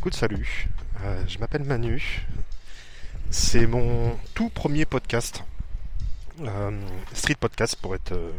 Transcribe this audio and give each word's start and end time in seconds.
écoute, 0.00 0.14
salut. 0.14 0.66
Euh, 1.04 1.22
je 1.28 1.38
m'appelle 1.40 1.62
Manu. 1.62 2.26
C'est 3.30 3.66
mon 3.66 4.18
tout 4.32 4.48
premier 4.48 4.86
podcast. 4.86 5.44
Euh, 6.40 6.70
street 7.12 7.34
podcast 7.38 7.76
pour 7.76 7.94
être, 7.94 8.14
euh, 8.14 8.32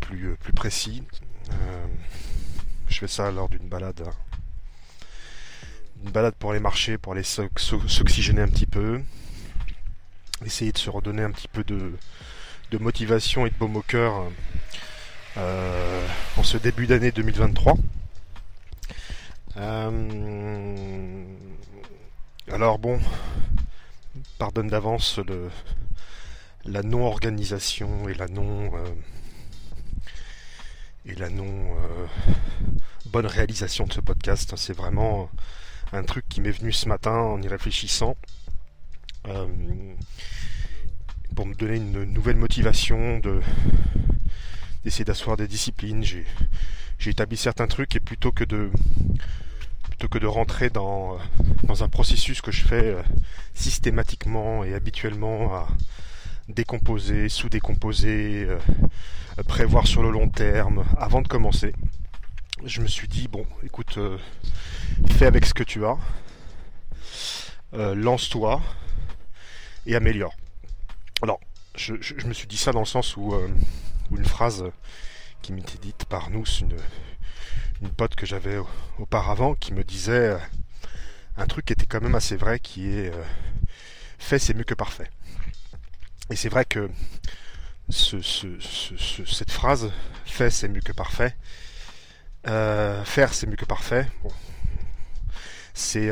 plus, 0.00 0.52
précis. 0.54 1.02
je 2.88 2.98
fais 3.00 3.06
ça 3.06 3.30
lors 3.30 3.50
d'une 3.50 3.68
balade. 3.68 4.02
Une 6.02 6.10
balade 6.10 6.34
pour 6.36 6.52
aller 6.52 6.60
marcher, 6.60 6.96
pour 6.96 7.12
aller 7.12 7.22
s'oxygéner 7.22 8.40
un 8.40 8.48
petit 8.48 8.64
peu. 8.64 9.02
Essayer 10.46 10.72
de 10.72 10.78
se 10.78 10.88
redonner 10.88 11.24
un 11.24 11.32
petit 11.32 11.48
peu 11.48 11.64
de, 11.64 11.92
de 12.70 12.78
motivation 12.78 13.44
et 13.44 13.50
de 13.50 13.56
baume 13.56 13.76
au 13.76 13.82
cœur 13.82 14.24
en 15.36 16.42
ce 16.42 16.56
début 16.56 16.86
d'année 16.86 17.12
2023. 17.12 17.76
Euh, 19.56 21.24
alors 22.50 22.78
bon, 22.78 22.98
pardonne 24.38 24.68
d'avance 24.68 25.20
la 26.64 26.82
non-organisation 26.82 28.08
et 28.08 28.14
la 28.14 28.26
non 28.26 28.74
euh, 28.74 28.94
et 31.06 31.14
la 31.14 31.28
non 31.28 31.46
euh, 31.46 32.06
bonne 33.06 33.26
réalisation 33.26 33.86
de 33.86 33.92
ce 33.92 34.00
podcast. 34.00 34.54
C'est 34.56 34.76
vraiment 34.76 35.30
un 35.92 36.02
truc 36.02 36.24
qui 36.28 36.40
m'est 36.40 36.50
venu 36.50 36.72
ce 36.72 36.88
matin 36.88 37.16
en 37.16 37.40
y 37.40 37.48
réfléchissant. 37.48 38.16
pour 41.36 41.46
me 41.46 41.54
donner 41.54 41.76
une 41.76 42.04
nouvelle 42.04 42.36
motivation 42.36 43.18
de 43.18 43.40
d'essayer 44.84 45.04
d'asseoir 45.04 45.36
des 45.36 45.48
disciplines. 45.48 46.02
J'ai 46.02 46.24
établi 47.10 47.36
certains 47.36 47.66
trucs 47.66 47.96
et 47.96 48.00
plutôt 48.00 48.32
que 48.32 48.44
de 48.44 48.70
plutôt 49.94 50.08
que 50.08 50.18
de 50.18 50.26
rentrer 50.26 50.70
dans, 50.70 51.18
dans 51.62 51.84
un 51.84 51.88
processus 51.88 52.40
que 52.40 52.50
je 52.50 52.66
fais 52.66 52.86
euh, 52.86 53.02
systématiquement 53.54 54.64
et 54.64 54.74
habituellement 54.74 55.54
à 55.54 55.68
décomposer, 56.48 57.28
sous-décomposer, 57.28 58.44
euh, 58.48 58.58
prévoir 59.46 59.86
sur 59.86 60.02
le 60.02 60.10
long 60.10 60.28
terme 60.28 60.84
avant 60.98 61.22
de 61.22 61.28
commencer, 61.28 61.76
je 62.64 62.80
me 62.80 62.88
suis 62.88 63.06
dit 63.06 63.28
bon, 63.28 63.46
écoute, 63.62 63.96
euh, 63.98 64.18
fais 65.10 65.26
avec 65.26 65.46
ce 65.46 65.54
que 65.54 65.62
tu 65.62 65.84
as, 65.86 65.96
lance-toi 67.72 68.60
et 69.86 69.94
améliore. 69.94 70.34
Alors, 71.22 71.38
je, 71.76 71.92
me 72.26 72.32
suis 72.32 72.48
dit 72.48 72.56
ça 72.56 72.72
dans 72.72 72.80
le 72.80 72.84
sens 72.84 73.16
où, 73.16 73.32
où 74.10 74.16
une 74.16 74.24
phrase 74.24 74.64
qui 75.40 75.52
m'était 75.52 75.78
dite 75.78 76.04
par 76.06 76.30
nous, 76.30 76.44
une, 76.60 76.76
une 77.82 77.90
pote 77.90 78.14
que 78.14 78.26
j'avais 78.26 78.58
auparavant 78.98 79.54
qui 79.54 79.72
me 79.72 79.84
disait 79.84 80.28
euh, 80.28 80.38
un 81.36 81.46
truc 81.46 81.66
qui 81.66 81.72
était 81.72 81.86
quand 81.86 82.00
même 82.00 82.14
assez 82.14 82.36
vrai 82.36 82.58
qui 82.58 82.88
est 82.88 83.12
euh, 83.12 83.24
fait 84.18 84.38
c'est 84.38 84.54
mieux 84.54 84.64
que 84.64 84.74
parfait. 84.74 85.10
Et 86.30 86.36
c'est 86.36 86.48
vrai 86.48 86.64
que 86.64 86.88
cette 87.90 89.50
phrase 89.50 89.92
fait 90.24 90.50
c'est 90.50 90.68
mieux 90.68 90.80
que 90.80 90.92
parfait, 90.92 91.36
euh, 92.46 93.04
faire 93.04 93.34
c'est 93.34 93.46
mieux 93.46 93.56
que 93.56 93.66
parfait, 93.66 94.06
c'est 95.74 96.10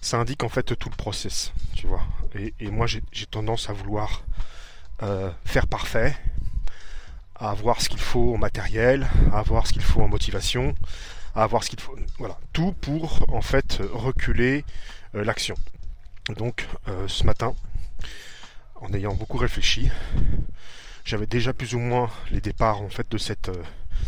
ça 0.00 0.18
indique 0.18 0.42
en 0.42 0.48
fait 0.48 0.76
tout 0.76 0.88
le 0.88 0.96
process, 0.96 1.52
tu 1.76 1.86
vois. 1.86 2.02
Et, 2.34 2.52
et 2.58 2.70
moi 2.70 2.86
j'ai 2.86 3.26
tendance 3.26 3.70
à 3.70 3.72
vouloir 3.72 4.24
faire 5.44 5.68
parfait, 5.68 6.16
à 7.38 7.50
avoir 7.50 7.80
ce 7.80 7.88
qu'il 7.88 8.00
faut 8.00 8.34
en 8.34 8.38
matériel, 8.38 9.08
à 9.32 9.38
avoir 9.38 9.66
ce 9.66 9.72
qu'il 9.72 9.82
faut 9.82 10.00
en 10.00 10.08
motivation, 10.08 10.74
à 11.34 11.42
avoir 11.42 11.64
ce 11.64 11.70
qu'il 11.70 11.80
faut. 11.80 11.96
Voilà, 12.18 12.38
tout 12.52 12.72
pour 12.72 13.24
en 13.28 13.42
fait 13.42 13.78
reculer 13.92 14.64
euh, 15.14 15.24
l'action. 15.24 15.54
Donc 16.36 16.66
euh, 16.88 17.06
ce 17.08 17.24
matin, 17.24 17.54
en 18.76 18.92
ayant 18.94 19.14
beaucoup 19.14 19.38
réfléchi, 19.38 19.90
j'avais 21.04 21.26
déjà 21.26 21.52
plus 21.52 21.74
ou 21.74 21.78
moins 21.78 22.10
les 22.30 22.40
départs 22.40 22.80
en 22.80 22.88
fait 22.88 23.10
de 23.10 23.18
cette, 23.18 23.50
euh, 23.50 23.62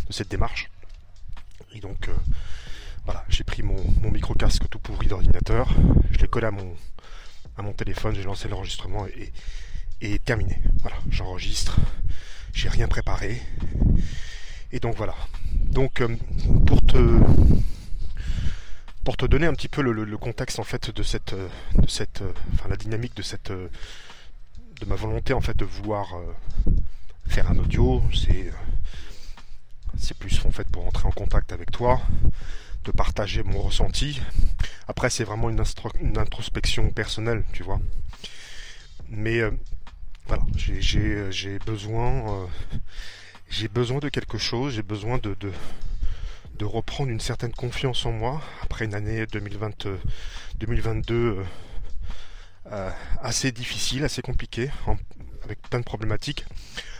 de 0.06 0.12
cette 0.12 0.28
démarche. 0.28 0.70
Et 1.74 1.80
donc 1.80 2.08
voilà, 3.04 3.24
j'ai 3.28 3.44
pris 3.44 3.62
mon, 3.62 3.76
micro 4.10 4.34
casque 4.34 4.68
tout 4.70 4.78
pourri 4.78 5.06
d'ordinateur, 5.06 5.68
je 6.10 6.18
l'ai 6.18 6.28
collé 6.28 6.46
à 6.46 6.50
mon, 6.50 6.74
à 7.58 7.62
mon 7.62 7.72
téléphone, 7.72 8.14
j'ai 8.14 8.22
lancé 8.22 8.48
l'enregistrement 8.48 9.06
et, 9.06 9.32
et 10.00 10.18
terminé. 10.18 10.60
Voilà, 10.80 10.96
j'enregistre 11.10 11.78
j'ai 12.52 12.68
rien 12.68 12.88
préparé. 12.88 13.40
Et 14.72 14.80
donc 14.80 14.96
voilà. 14.96 15.14
Donc 15.70 16.00
euh, 16.00 16.16
pour 16.66 16.84
te 16.84 17.18
pour 19.04 19.16
te 19.16 19.26
donner 19.26 19.46
un 19.46 19.54
petit 19.54 19.68
peu 19.68 19.80
le, 19.80 20.18
contexte 20.18 20.58
en 20.58 20.64
fait 20.64 20.90
de 20.90 21.02
cette 21.02 21.34
de 21.34 21.86
cette 21.88 22.22
enfin 22.52 22.68
la 22.68 22.76
dynamique 22.76 23.16
de 23.16 23.22
cette 23.22 23.50
de 24.80 24.86
ma 24.86 24.94
volonté 24.94 25.32
en 25.32 25.40
fait 25.40 25.56
de 25.56 25.64
vouloir 25.64 26.16
euh, 26.16 26.72
faire 27.26 27.50
un 27.50 27.58
audio, 27.58 28.02
c'est 28.14 28.52
c'est 29.96 30.16
plus 30.16 30.44
en 30.44 30.50
fait 30.50 30.68
pour 30.68 30.86
entrer 30.86 31.08
en 31.08 31.10
contact 31.10 31.52
avec 31.52 31.70
toi, 31.70 32.00
de 32.84 32.92
partager 32.92 33.42
mon 33.42 33.60
ressenti. 33.60 34.20
Après 34.86 35.10
c'est 35.10 35.24
vraiment 35.24 35.50
une, 35.50 35.62
une, 36.00 36.18
introspection 36.18 36.90
personnelle, 36.90 37.44
tu 37.52 37.62
vois. 37.62 37.80
Mais 39.08 39.40
euh, 39.40 39.50
voilà, 40.28 40.42
j'ai 40.56 41.58
besoin, 41.58 42.46
euh, 43.52 43.68
besoin 43.72 43.98
de 43.98 44.10
quelque 44.10 44.36
chose, 44.36 44.74
j'ai 44.74 44.82
besoin 44.82 45.18
de, 45.18 45.34
reprendre 46.60 47.10
une 47.10 47.20
certaine 47.20 47.52
confiance 47.52 48.04
en 48.04 48.12
moi 48.12 48.42
après 48.62 48.84
une 48.84 48.94
année 48.94 49.26
2020, 49.26 49.88
2022 50.58 51.14
euh, 51.14 51.44
euh, 52.72 52.90
assez 53.22 53.52
difficile, 53.52 54.04
assez 54.04 54.20
compliquée, 54.20 54.70
avec 55.44 55.62
plein 55.62 55.78
de 55.78 55.84
problématiques. 55.84 56.44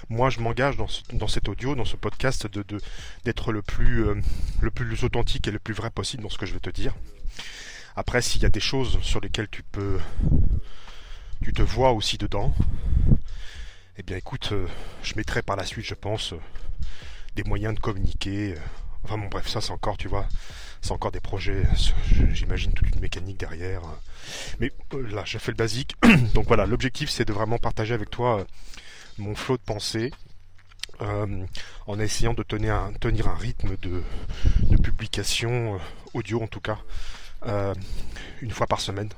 Moi, 0.09 0.31
je 0.31 0.41
m'engage 0.41 0.79
dans, 0.79 1.29
cet 1.29 1.51
audio, 1.51 1.75
dans 1.75 1.85
ce 1.85 1.97
podcast, 1.97 2.49
d'être 3.25 3.53
le 3.53 3.63
le 4.63 4.71
plus 4.71 5.05
authentique 5.05 5.47
et 5.49 5.51
le 5.51 5.59
plus 5.59 5.75
vrai 5.75 5.91
possible 5.91 6.23
dans 6.23 6.31
ce 6.31 6.39
que 6.39 6.47
je 6.47 6.55
vais 6.55 6.61
te 6.61 6.71
dire. 6.71 6.95
Après, 7.95 8.23
s'il 8.23 8.41
y 8.41 8.47
a 8.47 8.49
des 8.49 8.61
choses 8.61 8.99
sur 9.03 9.21
lesquelles 9.21 9.51
tu 9.51 9.63
peux, 9.65 9.99
tu 11.43 11.53
te 11.53 11.63
vois 11.63 11.93
aussi 11.93 12.19
dedans, 12.19 12.55
eh 14.01 14.03
bien 14.05 14.17
écoute, 14.17 14.51
euh, 14.53 14.67
je 15.03 15.15
mettrai 15.17 15.43
par 15.43 15.57
la 15.57 15.65
suite, 15.65 15.85
je 15.85 15.95
pense, 15.95 16.33
euh, 16.33 16.41
des 17.35 17.43
moyens 17.43 17.75
de 17.75 17.81
communiquer. 17.81 18.55
Euh. 18.55 18.61
enfin 19.03 19.19
bon 19.19 19.27
bref, 19.27 19.49
ça 19.49 19.61
c'est 19.61 19.73
encore, 19.73 19.97
tu 19.97 20.07
vois, 20.07 20.29
c'est 20.83 20.93
encore 20.93 21.11
des 21.11 21.21
projets, 21.21 21.65
j'imagine 22.33 22.73
toute 22.73 22.89
une 22.95 23.01
mécanique 23.01 23.39
derrière. 23.39 23.83
Mais 24.61 24.71
là, 25.11 25.25
j'ai 25.25 25.41
fait 25.41 25.51
le 25.51 25.57
basique. 25.57 25.97
Donc 26.35 26.47
voilà, 26.47 26.65
l'objectif 26.65 27.11
c'est 27.11 27.25
de 27.25 27.33
vraiment 27.33 27.59
partager 27.59 27.93
avec 27.93 28.09
toi 28.11 28.47
mon 29.19 29.35
flot 29.35 29.57
de 29.57 29.63
pensée. 29.63 30.13
en 31.01 31.99
essayant 31.99 32.35
de 32.35 32.43
tenir 32.43 32.75
un, 32.75 33.35
rythme 33.35 33.77
de 33.77 34.03
publication 34.83 35.81
audio 36.15 36.43
en 36.43 36.49
tout 36.49 36.61
cas 36.61 36.79
une 38.43 38.51
fois 38.51 38.67
par 38.67 38.81
semaine 38.81 39.09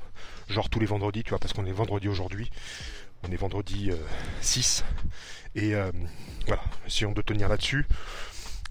genre 0.50 0.68
tous 0.68 0.80
les 0.80 0.86
vendredis 0.86 1.22
tu 1.22 1.30
vois 1.30 1.38
parce 1.38 1.52
qu'on 1.52 1.66
est 1.66 1.72
vendredi 1.72 2.08
aujourd'hui 2.08 2.50
on 3.22 3.30
est 3.30 3.36
vendredi 3.36 3.90
6. 4.40 4.84
Euh, 4.84 5.60
et 5.60 5.74
euh, 5.74 5.90
voilà, 6.46 6.62
essayons 6.86 7.12
de 7.12 7.22
tenir 7.22 7.48
là-dessus. 7.48 7.86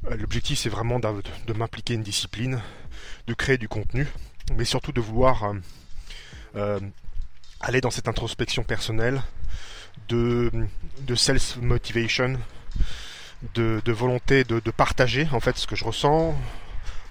Euh, 0.09 0.15
l'objectif, 0.15 0.59
c'est 0.59 0.69
vraiment 0.69 0.99
de, 0.99 1.53
m'impliquer 1.53 1.93
une 1.93 2.03
discipline, 2.03 2.61
de 3.27 3.33
créer 3.33 3.57
du 3.57 3.67
contenu, 3.67 4.07
mais 4.55 4.65
surtout 4.65 4.91
de 4.91 5.01
vouloir 5.01 5.53
aller 7.61 7.81
dans 7.81 7.91
cette 7.91 8.07
introspection 8.07 8.63
personnelle, 8.63 9.21
de, 10.07 10.51
self-motivation, 11.15 12.39
de, 13.53 13.91
volonté 13.91 14.43
de, 14.43 14.71
partager 14.71 15.27
en 15.31 15.39
fait 15.39 15.57
ce 15.57 15.67
que 15.67 15.75
je 15.75 15.83
ressens, 15.83 16.35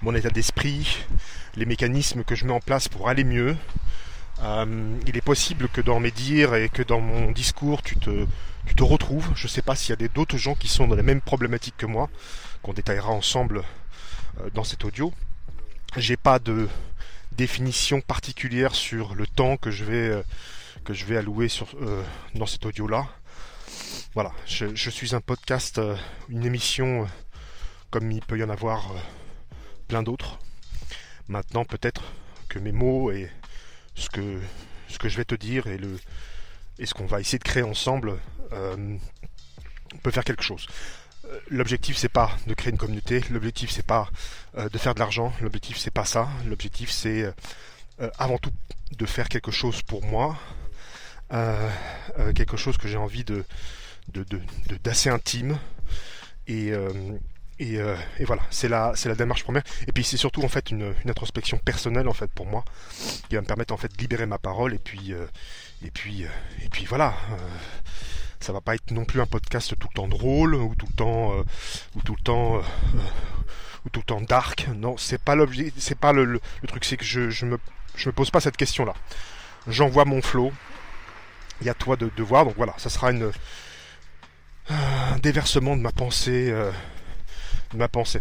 mon 0.02 0.14
état 0.14 0.31
d'esprit, 0.31 1.04
les 1.54 1.66
mécanismes 1.66 2.25
que 2.25 2.34
je 2.34 2.46
mets 2.46 2.52
en 2.52 2.60
place 2.60 2.88
pour 2.88 3.08
aller 3.08 3.25
mieux, 3.25 3.56
euh, 4.43 4.99
il 5.06 5.17
est 5.17 5.23
possible 5.23 5.69
que 5.69 5.81
dans 5.81 5.99
mes 5.99 6.11
dires 6.11 6.55
et 6.55 6.69
que 6.69 6.82
dans 6.82 7.00
mon 7.00 7.32
discours, 7.32 7.82
tu 7.82 7.96
te, 7.96 8.26
tu 8.67 8.75
te 8.75 8.82
retrouves. 8.82 9.31
Je 9.35 9.44
ne 9.44 9.49
sais 9.49 9.62
pas 9.62 9.75
s'il 9.75 9.99
y 9.99 10.05
a 10.05 10.08
d'autres 10.08 10.37
gens 10.37 10.55
qui 10.55 10.69
sont 10.69 10.87
dans 10.87 10.94
les 10.94 11.02
mêmes 11.02 11.20
problématiques 11.20 11.76
que 11.76 11.87
moi, 11.87 12.08
qu'on 12.62 12.73
détaillera 12.73 13.11
ensemble 13.11 13.62
euh, 14.40 14.50
dans 14.55 14.64
cet 14.64 14.85
audio. 14.85 15.12
J'ai 15.96 16.17
pas 16.17 16.38
de 16.38 16.69
définition 17.32 18.00
particulière 18.00 18.75
sur 18.75 19.14
le 19.14 19.26
temps 19.26 19.56
que 19.56 19.70
je 19.70 19.85
vais, 19.85 20.08
euh, 20.08 20.23
que 20.85 20.94
je 20.94 21.05
vais 21.05 21.17
allouer 21.17 21.49
dans 22.35 22.46
cet 22.46 22.64
audio-là. 22.67 23.06
Voilà, 24.14 24.32
je, 24.46 24.90
suis 24.90 25.14
un 25.14 25.20
podcast, 25.20 25.81
une 26.29 26.44
émission 26.44 27.06
comme 27.90 28.11
il 28.11 28.23
peut 28.23 28.38
y 28.38 28.43
en 28.43 28.50
avoir 28.50 28.90
plein 29.87 30.02
d'autres. 30.02 30.38
Maintenant, 31.29 31.64
peut-être 31.64 32.02
que 32.49 32.58
mes 32.58 32.73
mots 32.73 33.11
et 33.11 33.31
ce 33.98 34.08
que, 34.08 34.40
ce 34.88 34.98
que 34.98 35.08
je 35.08 35.16
vais 35.16 35.24
te 35.24 35.34
dire 35.34 35.66
et, 35.66 35.78
le, 35.78 35.98
et 36.78 36.86
ce 36.86 36.94
qu'on 36.94 37.06
va 37.06 37.20
essayer 37.20 37.38
de 37.38 37.44
créer 37.44 37.62
ensemble 37.62 38.18
euh, 38.52 38.96
peut 40.02 40.10
faire 40.10 40.24
quelque 40.24 40.42
chose. 40.42 40.66
l'objectif 41.50 41.96
c'est 41.96 42.08
pas 42.08 42.30
de 42.46 42.54
créer 42.54 42.72
une 42.72 42.78
communauté, 42.78 43.22
l'objectif 43.30 43.70
c'est 43.70 43.86
pas 43.86 44.08
de 44.56 44.78
faire 44.78 44.94
de 44.94 45.00
l'argent, 45.00 45.32
l'objectif 45.40 45.76
c'est 45.76 45.90
pas 45.90 46.04
ça, 46.04 46.28
l'objectif 46.46 46.90
c'est 46.90 47.32
avant 48.18 48.38
tout 48.38 48.52
de 48.96 49.06
faire 49.06 49.28
quelque 49.28 49.50
chose 49.50 49.82
pour 49.82 50.04
moi, 50.04 50.38
quelque 52.34 52.56
chose 52.56 52.76
que 52.78 52.88
j'ai 52.88 52.96
envie 52.96 53.24
de 53.24 53.44
d'assez 54.82 55.10
intime. 55.10 55.58
Et 56.46 56.72
et, 57.58 57.78
et, 58.19 58.25
voilà, 58.25 58.43
c'est 58.50 58.69
la, 58.69 58.94
démarche 59.16 59.44
première. 59.44 59.62
Et 59.87 59.93
puis 59.93 60.05
c'est 60.05 60.16
surtout 60.16 60.43
en 60.43 60.49
fait 60.49 60.70
une, 60.70 60.94
introspection 61.08 61.58
personnelle 61.58 62.08
en 62.08 62.12
fait 62.12 62.31
pour 62.32 62.46
moi, 62.46 62.64
qui 63.28 63.34
va 63.34 63.40
me 63.40 63.46
permettre 63.46 63.75
en 63.75 63.76
fait 63.76 63.93
de 63.93 63.99
libérer 63.99 64.26
ma 64.26 64.38
parole. 64.38 64.75
Et 64.75 64.78
puis, 64.78 65.12
et 65.82 65.90
puis, 65.90 66.22
et 66.62 66.69
puis 66.70 66.84
voilà 66.84 67.14
ça 68.40 68.52
va 68.52 68.60
pas 68.60 68.75
être 68.75 68.90
non 68.90 69.05
plus 69.05 69.20
un 69.20 69.26
podcast 69.26 69.76
tout 69.78 69.88
le 69.90 69.94
temps 69.94 70.08
drôle 70.08 70.55
ou 70.55 70.75
tout 70.75 70.87
le 70.88 70.94
temps 70.94 71.32
euh, 71.32 71.43
ou 71.96 72.02
tout 72.02 72.14
le 72.16 72.22
temps 72.22 72.56
euh, 72.56 72.60
ou 73.84 73.90
tout 73.90 74.00
le 74.00 74.04
temps 74.04 74.20
dark. 74.20 74.69
Non, 74.75 74.96
c'est 74.96 75.20
pas 75.20 75.34
l'objet, 75.34 75.72
c'est 75.76 75.99
pas 75.99 76.12
le, 76.12 76.40
truc, 76.66 76.84
c'est 76.84 76.96
que 76.96 77.04
je, 77.04 77.31
je 77.31 77.46
me 77.46 77.58
je 77.96 78.08
me 78.08 78.12
pose 78.12 78.31
pas 78.31 78.40
cette 78.40 78.56
question 78.56 78.84
là. 78.84 78.94
J'envoie 79.66 80.04
mon 80.04 80.22
flow. 80.22 80.52
Il 81.61 81.66
y 81.66 81.70
a 81.70 81.75
toi 81.75 81.96
de, 81.96 82.22
voir. 82.22 82.44
Donc 82.44 82.54
voilà, 82.56 82.75
ça 82.78 82.88
sera 82.88 83.11
une 83.11 83.32
un 84.70 85.19
déversement 85.19 85.76
de 85.76 85.82
ma 85.82 85.93
pensée 85.93 86.50
euh, 86.50 86.70
ma 87.74 87.88
pensée. 87.88 88.20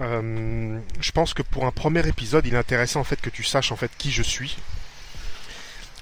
Euh, 0.00 0.80
je 1.00 1.12
pense 1.12 1.34
que 1.34 1.42
pour 1.42 1.66
un 1.66 1.70
premier 1.70 2.06
épisode, 2.08 2.46
il 2.46 2.54
est 2.54 2.58
intéressant 2.58 3.00
en 3.00 3.04
fait 3.04 3.20
que 3.20 3.30
tu 3.30 3.44
saches 3.44 3.72
en 3.72 3.76
fait 3.76 3.90
qui 3.96 4.10
je 4.10 4.22
suis 4.22 4.56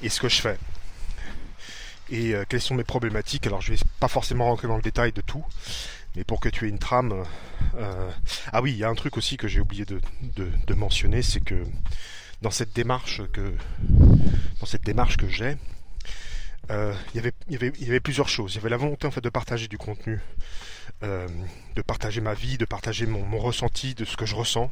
et 0.02 0.08
ce 0.08 0.20
que 0.20 0.28
je 0.28 0.40
fais 0.40 0.58
et 2.12 2.34
euh, 2.34 2.44
quelles 2.48 2.60
sont 2.60 2.74
mes 2.74 2.84
problématiques. 2.84 3.46
Alors 3.46 3.60
je 3.60 3.72
vais 3.72 3.78
pas 3.98 4.08
forcément 4.08 4.46
rentrer 4.46 4.68
dans 4.68 4.76
le 4.76 4.82
détail 4.82 5.12
de 5.12 5.20
tout, 5.22 5.44
mais 6.14 6.24
pour 6.24 6.38
que 6.38 6.48
tu 6.48 6.66
aies 6.66 6.68
une 6.68 6.78
trame. 6.78 7.24
Euh, 7.76 8.10
ah 8.52 8.62
oui, 8.62 8.72
il 8.72 8.78
y 8.78 8.84
a 8.84 8.88
un 8.88 8.94
truc 8.94 9.16
aussi 9.16 9.36
que 9.36 9.48
j'ai 9.48 9.60
oublié 9.60 9.84
de, 9.84 10.00
de, 10.36 10.74
mentionner, 10.74 11.22
c'est 11.22 11.40
que 11.40 11.64
dans 12.42 12.50
cette 12.50 12.74
démarche 12.74 13.22
que 13.32 13.54
dans 14.60 14.66
cette 14.66 14.84
démarche 14.84 15.16
que 15.16 15.28
j'ai, 15.28 15.56
euh, 16.70 16.94
y 17.14 17.18
il, 17.18 17.52
y 17.52 17.56
avait, 17.56 17.72
il 17.80 17.86
y 17.86 17.90
avait 17.90 18.00
plusieurs 18.00 18.28
choses. 18.28 18.52
Il 18.52 18.56
y 18.56 18.58
avait 18.60 18.70
la 18.70 18.76
volonté 18.76 19.06
en 19.06 19.10
fait 19.10 19.22
de 19.22 19.30
partager 19.30 19.68
du 19.68 19.78
contenu, 19.78 20.20
euh, 21.02 21.28
de 21.74 21.82
partager 21.82 22.20
ma 22.20 22.34
vie, 22.34 22.58
de 22.58 22.64
partager 22.64 23.06
mon, 23.06 23.38
ressenti, 23.38 23.94
de 23.94 24.04
ce 24.04 24.16
que 24.16 24.26
je 24.26 24.34
ressens, 24.34 24.70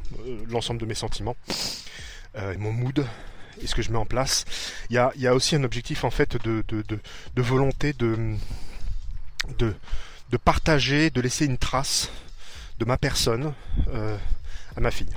l'ensemble 0.49 0.79
de 0.79 0.85
mes 0.85 0.95
sentiments, 0.95 1.35
mon 2.57 2.71
mood, 2.71 3.05
et 3.61 3.67
ce 3.67 3.75
que 3.75 3.81
je 3.81 3.91
mets 3.91 3.97
en 3.97 4.05
place. 4.05 4.45
Il 4.89 4.95
y 4.95 5.27
a, 5.27 5.35
aussi 5.35 5.55
un 5.55 5.63
objectif 5.63 6.03
en 6.03 6.11
fait 6.11 6.37
de, 6.37 6.99
volonté 7.35 7.93
de, 7.93 8.35
de, 9.57 10.37
partager, 10.37 11.09
de 11.09 11.21
laisser 11.21 11.45
une 11.45 11.57
trace 11.57 12.09
de 12.79 12.85
ma 12.85 12.97
personne 12.97 13.53
euh, 13.89 14.17
à 14.75 14.79
ma 14.79 14.91
fille. 14.91 15.13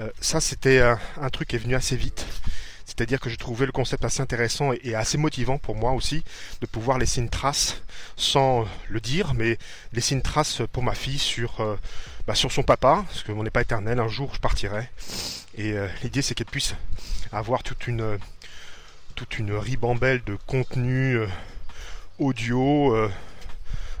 Euh, 0.00 0.08
ça 0.20 0.40
c'était 0.40 0.80
un, 0.80 0.98
un, 1.20 1.28
truc 1.28 1.48
qui 1.48 1.56
est 1.56 1.58
venu 1.58 1.74
assez 1.74 1.96
vite. 1.96 2.26
C'est-à-dire 2.94 3.20
que 3.20 3.30
j'ai 3.30 3.38
trouvé 3.38 3.64
le 3.64 3.72
concept 3.72 4.04
assez 4.04 4.20
intéressant 4.20 4.72
et, 4.82 4.94
assez 4.94 5.16
motivant 5.16 5.56
pour 5.56 5.76
moi 5.76 5.92
aussi 5.92 6.22
de 6.60 6.66
pouvoir 6.66 6.98
laisser 6.98 7.20
une 7.20 7.30
trace 7.30 7.82
sans 8.16 8.66
le 8.88 9.00
dire, 9.00 9.32
mais 9.34 9.58
laisser 9.92 10.14
une 10.14 10.22
trace 10.22 10.60
pour 10.72 10.82
ma 10.82 10.94
fille 10.94 11.18
sur, 11.18 11.60
euh, 11.60 11.76
bah, 12.26 12.34
sur 12.34 12.52
son 12.52 12.62
papa, 12.62 13.04
parce 13.08 13.22
que 13.22 13.32
on 13.32 13.42
n'est 13.42 13.50
pas 13.50 13.62
éternel, 13.62 13.98
un 13.98 14.08
jour 14.08 14.34
je 14.34 14.40
partirai. 14.40 14.90
Et 15.56 15.72
euh, 15.72 15.88
l'idée 16.02 16.20
c'est 16.20 16.34
qu'elle 16.34 16.46
puisse 16.46 16.74
avoir 17.32 17.62
toute 17.62 17.86
une 17.86 18.18
toute 19.14 19.38
une 19.38 19.52
ribambelle 19.52 20.22
de 20.24 20.36
contenu 20.46 21.16
euh, 21.16 21.26
audio, 22.18 22.94
euh, 22.94 23.10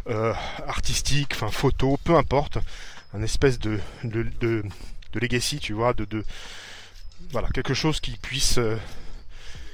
euh, 0.08 0.34
artistique, 0.66 1.32
enfin 1.34 1.50
photo, 1.50 1.98
peu 2.04 2.16
importe, 2.16 2.58
un 3.14 3.22
espèce 3.22 3.58
de, 3.58 3.78
de, 4.04 4.24
de, 4.40 4.64
legacy, 5.14 5.58
tu 5.58 5.74
vois, 5.74 5.92
de 5.92 6.24
voilà 7.30 7.48
quelque 7.48 7.74
chose 7.74 8.00
qui 8.00 8.12
puisse 8.16 8.58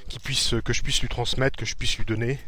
qui 0.07 0.19
puisse 0.19 0.55
que 0.63 0.73
je 0.73 0.81
puisse 0.81 1.01
lui 1.01 1.09
transmettre, 1.09 1.57
que 1.57 1.65
je 1.65 1.75
puisse 1.75 1.97
lui 1.97 2.05
donner 2.05 2.39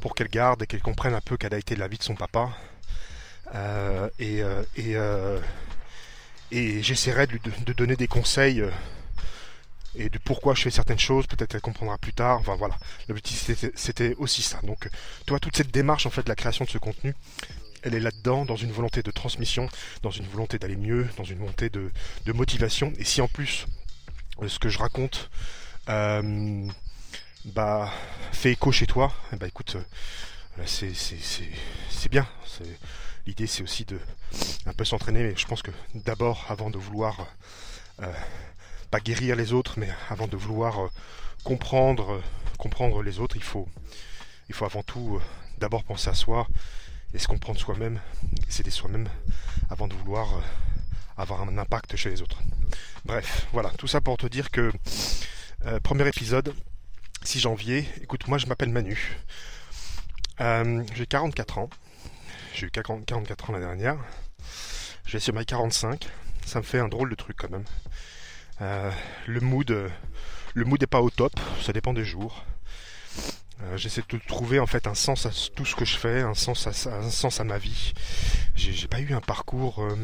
pour 0.00 0.14
qu'elle 0.14 0.28
garde 0.28 0.62
et 0.62 0.66
qu'elle 0.66 0.82
comprenne 0.82 1.14
un 1.14 1.20
peu 1.20 1.36
quelle 1.36 1.54
a 1.54 1.58
été 1.58 1.76
la 1.76 1.88
vie 1.88 1.98
de 1.98 2.02
son 2.02 2.14
papa. 2.14 2.50
Euh, 3.54 4.08
et 4.18 4.42
euh, 4.42 4.62
euh, 4.78 5.40
j'essaierai 6.50 7.26
de, 7.26 7.38
de, 7.66 7.72
donner 7.72 7.96
des 7.96 8.06
conseils 8.06 8.62
et 9.94 10.08
de 10.08 10.18
pourquoi 10.18 10.54
je 10.54 10.62
fais 10.62 10.70
certaines 10.70 10.98
choses, 10.98 11.26
peut-être 11.26 11.54
elle 11.54 11.60
comprendra 11.60 11.98
plus 11.98 12.12
tard. 12.12 12.38
Enfin 12.40 12.56
voilà, 12.56 12.76
l'objectif 13.08 13.50
c'était 13.74 14.14
aussi 14.18 14.42
ça. 14.42 14.60
Donc, 14.62 14.88
toi, 15.26 15.38
toute 15.40 15.56
cette 15.56 15.70
démarche 15.70 16.06
en 16.06 16.10
fait 16.10 16.22
de 16.22 16.28
la 16.28 16.36
création 16.36 16.64
de 16.64 16.70
ce 16.70 16.78
contenu, 16.78 17.14
elle 17.82 17.94
est 17.94 18.00
là-dedans, 18.00 18.44
dans 18.44 18.56
une 18.56 18.72
volonté 18.72 19.02
de 19.02 19.10
transmission, 19.10 19.68
dans 20.02 20.10
une 20.10 20.26
volonté 20.26 20.58
d'aller 20.58 20.76
mieux, 20.76 21.08
dans 21.16 21.24
une 21.24 21.38
volonté 21.38 21.70
de, 21.70 21.90
motivation. 22.32 22.92
Et 22.98 23.04
si 23.04 23.20
en 23.20 23.28
plus 23.28 23.66
ce 24.46 24.58
que 24.58 24.68
je 24.68 24.78
raconte 24.78 25.30
euh, 25.88 26.68
bah, 27.44 27.90
fait 28.32 28.52
écho 28.52 28.70
chez 28.70 28.86
toi, 28.86 29.12
bah 29.32 29.48
écoute, 29.48 29.76
euh, 29.76 30.64
c'est 30.66 32.08
bien. 32.10 32.26
L'idée 33.26 33.46
c'est 33.46 33.62
aussi 33.62 33.84
de 33.84 33.98
un 34.66 34.72
peu 34.72 34.84
s'entraîner, 34.84 35.22
mais 35.22 35.36
je 35.36 35.46
pense 35.46 35.62
que 35.62 35.70
d'abord, 35.94 36.44
avant 36.48 36.70
de 36.70 36.78
vouloir 36.78 37.26
euh, 38.02 38.12
pas 38.90 39.00
guérir 39.00 39.36
les 39.36 39.52
autres, 39.52 39.74
mais 39.78 39.88
avant 40.08 40.26
de 40.26 40.36
vouloir 40.36 40.84
euh, 40.84 40.88
comprendre, 41.44 42.12
euh, 42.12 42.22
comprendre 42.58 43.02
les 43.02 43.20
autres, 43.20 43.36
il 43.36 43.42
faut, 43.42 43.68
il 44.48 44.54
faut 44.54 44.64
avant 44.64 44.82
tout 44.82 45.16
euh, 45.16 45.22
d'abord 45.58 45.84
penser 45.84 46.08
à 46.08 46.14
soi 46.14 46.46
et 47.14 47.18
se 47.18 47.26
comprendre 47.26 47.58
soi-même, 47.58 48.00
s'aider 48.48 48.70
soi-même 48.70 49.08
avant 49.70 49.88
de 49.88 49.94
vouloir 49.94 50.28
avoir 51.18 51.42
un 51.42 51.58
impact 51.58 51.96
chez 51.96 52.10
les 52.10 52.22
autres. 52.22 52.38
Bref, 53.04 53.46
voilà, 53.52 53.70
tout 53.70 53.86
ça 53.86 54.00
pour 54.00 54.16
te 54.16 54.26
dire 54.26 54.50
que 54.50 54.72
premier 55.82 56.06
épisode, 56.08 56.54
6 57.24 57.40
janvier, 57.40 57.86
écoute, 58.02 58.28
moi 58.28 58.38
je 58.38 58.46
m'appelle 58.46 58.70
Manu, 58.70 59.16
j'ai 60.38 61.06
44 61.06 61.58
ans, 61.58 61.70
j'ai 62.54 62.66
eu 62.66 62.70
44 62.70 63.50
ans 63.50 63.52
la 63.52 63.60
dernière, 63.60 63.98
j'ai 65.06 65.20
sur 65.20 65.34
ma 65.34 65.44
45, 65.44 66.08
ça 66.44 66.58
me 66.58 66.64
fait 66.64 66.78
un 66.78 66.88
drôle 66.88 67.10
de 67.10 67.14
truc 67.14 67.36
quand 67.38 67.50
même. 67.50 67.64
Euh, 68.60 68.90
le 69.26 69.40
mood, 69.40 69.90
le 70.54 70.64
mood 70.64 70.80
n'est 70.80 70.86
pas 70.86 71.00
au 71.00 71.10
top, 71.10 71.32
ça 71.62 71.72
dépend 71.72 71.92
des 71.92 72.04
jours. 72.04 72.44
Euh, 73.62 73.76
j'essaie 73.76 74.02
de 74.08 74.18
trouver 74.26 74.58
en 74.60 74.66
fait 74.66 74.86
un 74.86 74.94
sens 74.94 75.26
à 75.26 75.30
tout 75.54 75.64
ce 75.64 75.74
que 75.74 75.84
je 75.84 75.96
fais, 75.96 76.20
un 76.20 76.34
sens 76.34 76.66
à, 76.66 76.90
un 76.90 77.10
sens 77.10 77.40
à 77.40 77.44
ma 77.44 77.58
vie. 77.58 77.92
J'ai 78.54 78.88
pas 78.88 79.00
eu 79.00 79.14
un 79.14 79.20
parcours, 79.20 79.82
euh, 79.82 79.96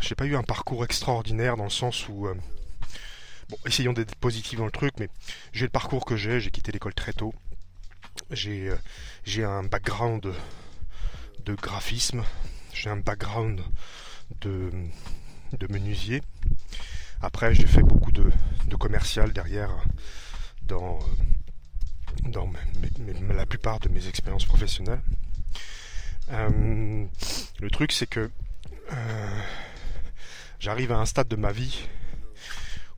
j'ai 0.00 0.14
pas 0.14 0.26
eu 0.26 0.36
un 0.36 0.42
parcours 0.42 0.84
extraordinaire 0.84 1.56
dans 1.56 1.64
le 1.64 1.70
sens 1.70 2.08
où, 2.08 2.28
bon, 3.48 3.58
essayons 3.66 3.92
d'être 3.92 4.14
positifs 4.16 4.58
dans 4.58 4.64
le 4.66 4.70
truc, 4.70 4.94
mais 4.98 5.08
j'ai 5.52 5.66
le 5.66 5.70
parcours 5.70 6.04
que 6.04 6.16
j'ai. 6.16 6.40
J'ai 6.40 6.50
quitté 6.50 6.72
l'école 6.72 6.94
très 6.94 7.12
tôt. 7.12 7.34
J'ai 8.30 8.72
j'ai 9.24 9.44
un 9.44 9.62
background 9.62 10.32
de 11.44 11.54
graphisme. 11.54 12.24
J'ai 12.72 12.90
un 12.90 12.96
background 12.96 13.60
de 14.40 14.70
de 15.52 15.72
menuisier. 15.72 16.22
Après, 17.22 17.54
j'ai 17.54 17.66
fait 17.66 17.82
beaucoup 17.82 18.12
de, 18.12 18.30
de, 18.66 18.76
commercial 18.76 19.32
derrière 19.32 19.70
dans, 20.62 20.98
dans 22.24 22.50
la 23.28 23.44
plupart 23.44 23.78
de 23.80 23.90
mes 23.90 24.08
expériences 24.08 24.46
professionnelles. 24.46 25.02
Euh, 26.30 27.04
le 27.60 27.70
truc, 27.70 27.92
c'est 27.92 28.08
que 28.08 28.30
euh, 28.92 29.40
j'arrive 30.60 30.92
à 30.92 30.98
un 30.98 31.06
stade 31.06 31.26
de 31.26 31.34
ma 31.34 31.50
vie 31.50 31.88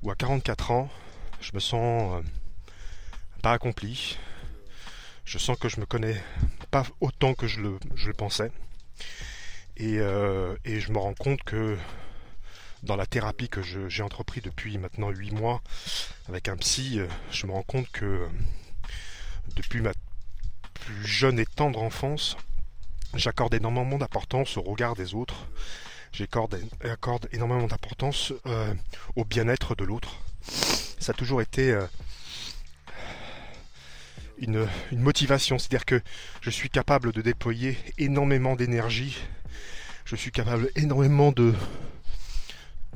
où 0.03 0.11
à 0.11 0.15
44 0.15 0.71
ans, 0.73 0.91
je 1.41 1.53
me 1.55 1.61
sens 1.61 2.15
euh, 2.15 2.23
pas 3.41 3.53
accompli. 3.53 4.19
Je 5.25 5.39
sens 5.39 5.59
que 5.59 5.71
je 5.71 5.81
me 5.81 5.87
connais 5.87 6.23
pas 6.71 6.85
autant 7.01 7.33
que 7.33 7.47
je 7.47 7.61
le, 7.61 7.79
pensais. 8.13 8.53
Et, 9.79 9.95
et 9.95 10.81
je 10.81 10.93
me 10.93 10.99
rends 10.99 11.15
compte 11.15 11.43
que 11.45 11.79
dans 12.83 12.97
la 12.97 13.07
thérapie 13.07 13.49
que 13.49 13.63
j'ai 13.63 14.03
entrepris 14.03 14.41
depuis 14.41 14.77
maintenant 14.79 15.11
8 15.11 15.33
mois 15.33 15.63
avec 16.29 16.49
un 16.49 16.57
psy, 16.57 16.99
euh, 16.99 17.07
je 17.31 17.47
me 17.47 17.53
rends 17.53 17.63
compte 17.63 17.89
que 17.91 18.05
euh, 18.05 18.29
depuis 19.57 19.81
ma 19.81 19.93
plus 20.75 21.07
jeune 21.07 21.39
et 21.39 21.47
tendre 21.47 21.81
enfance, 21.81 22.37
j'accorde 23.15 23.55
énormément 23.55 23.99
d'importance 23.99 24.57
au 24.57 24.63
regard 24.63 24.97
des 24.97 25.15
autres. 25.15 25.47
J'accorde 26.13 26.61
accorde 26.85 27.27
énormément 27.33 27.67
d'importance 27.67 28.35
euh, 28.45 28.75
au 29.17 29.25
bien-être 29.25 29.75
de 29.75 29.85
l'autre. 29.85 30.19
Ça 30.43 31.13
a 31.13 31.15
toujours 31.15 31.41
été 31.41 31.75
une, 34.37 34.69
une 34.91 35.01
motivation, 35.01 35.59
c'est-à-dire 35.59 35.87
que 35.87 36.03
je 36.43 36.51
suis 36.51 36.69
capable 36.69 37.13
de 37.13 37.23
déployer 37.23 37.79
énormément 37.97 38.57
d'énergie, 38.57 39.17
je 40.05 40.15
suis 40.15 40.31
capable 40.31 40.71
énormément 40.77 41.33
de, 41.33 41.55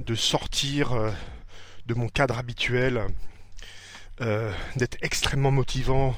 de 0.04 0.14
sortir 0.14 0.92
euh, 0.92 1.10
de 1.86 1.94
mon 1.94 2.08
cadre 2.08 2.36
habituel, 2.36 3.02
euh, 4.20 4.52
d'être 4.76 4.98
extrêmement 5.00 5.50
motivant, 5.50 6.14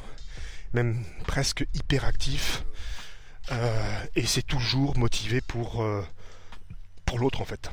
même 0.73 1.05
presque 1.29 1.65
hyperactif, 1.75 2.65
et 4.15 4.27
c'est 4.27 4.43
toujours 4.43 4.99
motivé 4.99 5.41
pour, 5.41 5.83
pour 7.09 7.19
l'autre 7.19 7.41
en 7.41 7.45
fait. 7.45 7.71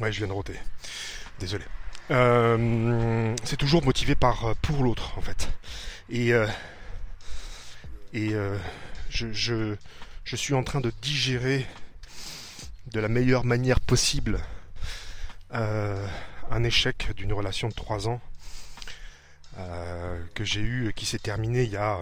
Ouais, 0.00 0.12
je 0.12 0.18
viens 0.18 0.26
de 0.26 0.32
roter. 0.32 0.58
Désolé. 1.38 1.64
c'est 3.44 3.56
toujours 3.56 3.84
motivé 3.84 4.14
par 4.14 4.54
pour 4.56 4.82
l'autre 4.82 5.16
en 5.16 5.20
fait. 5.20 5.48
Et, 6.10 6.32
et 8.12 8.34
je, 9.08 9.76
suis 10.24 10.54
en 10.54 10.62
train 10.64 10.80
de 10.80 10.92
digérer 11.00 11.66
de 12.92 13.00
la 13.00 13.08
meilleure 13.08 13.44
manière 13.44 13.80
possible 13.80 14.40
un 15.52 16.64
échec 16.64 17.12
d'une 17.16 17.32
relation 17.32 17.68
de 17.68 17.74
3 17.74 18.08
ans 18.08 18.20
euh, 19.56 20.20
que 20.34 20.42
j'ai 20.42 20.60
eu 20.60 20.92
qui 20.96 21.06
s'est 21.06 21.20
terminé 21.20 21.62
il 21.62 21.70
y 21.70 21.76
a 21.76 22.00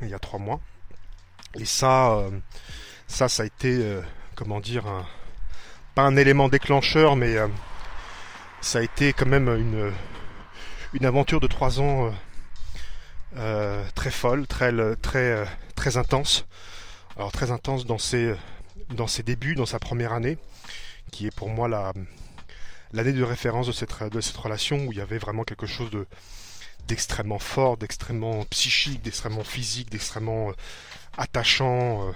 il 0.00 0.16
trois 0.20 0.38
mois 0.38 0.58
et 1.54 1.66
ça 1.66 2.12
euh, 2.12 2.30
ça 3.06 3.28
ça 3.28 3.42
a 3.42 3.46
été 3.46 3.76
euh, 3.82 4.00
comment 4.34 4.58
dire 4.58 4.86
pas 5.98 6.04
un 6.04 6.16
élément 6.16 6.48
déclencheur 6.48 7.16
mais 7.16 7.34
ça 8.60 8.78
a 8.78 8.82
été 8.82 9.12
quand 9.12 9.26
même 9.26 9.48
une 9.48 9.92
une 10.92 11.04
aventure 11.04 11.40
de 11.40 11.48
trois 11.48 11.80
ans 11.80 12.14
très 13.96 14.12
folle 14.12 14.46
très 14.46 14.70
très 15.02 15.44
très 15.74 15.96
intense 15.96 16.46
alors 17.16 17.32
très 17.32 17.50
intense 17.50 17.84
dans 17.84 17.98
ses 17.98 18.32
dans 18.90 19.08
ses 19.08 19.24
débuts 19.24 19.56
dans 19.56 19.66
sa 19.66 19.80
première 19.80 20.12
année 20.12 20.38
qui 21.10 21.26
est 21.26 21.34
pour 21.34 21.48
moi 21.48 21.66
la 21.66 21.92
l'année 22.92 23.12
de 23.12 23.24
référence 23.24 23.66
de 23.66 23.72
cette, 23.72 24.00
de 24.04 24.20
cette 24.20 24.36
relation 24.36 24.76
où 24.86 24.92
il 24.92 24.98
y 24.98 25.00
avait 25.00 25.18
vraiment 25.18 25.42
quelque 25.42 25.66
chose 25.66 25.90
de 25.90 26.06
d'extrêmement 26.86 27.40
fort, 27.40 27.76
d'extrêmement 27.76 28.44
psychique, 28.44 29.02
d'extrêmement 29.02 29.42
physique, 29.42 29.90
d'extrêmement 29.90 30.50
euh, 30.50 30.52
attachant. 31.16 32.06
Euh. 32.06 32.12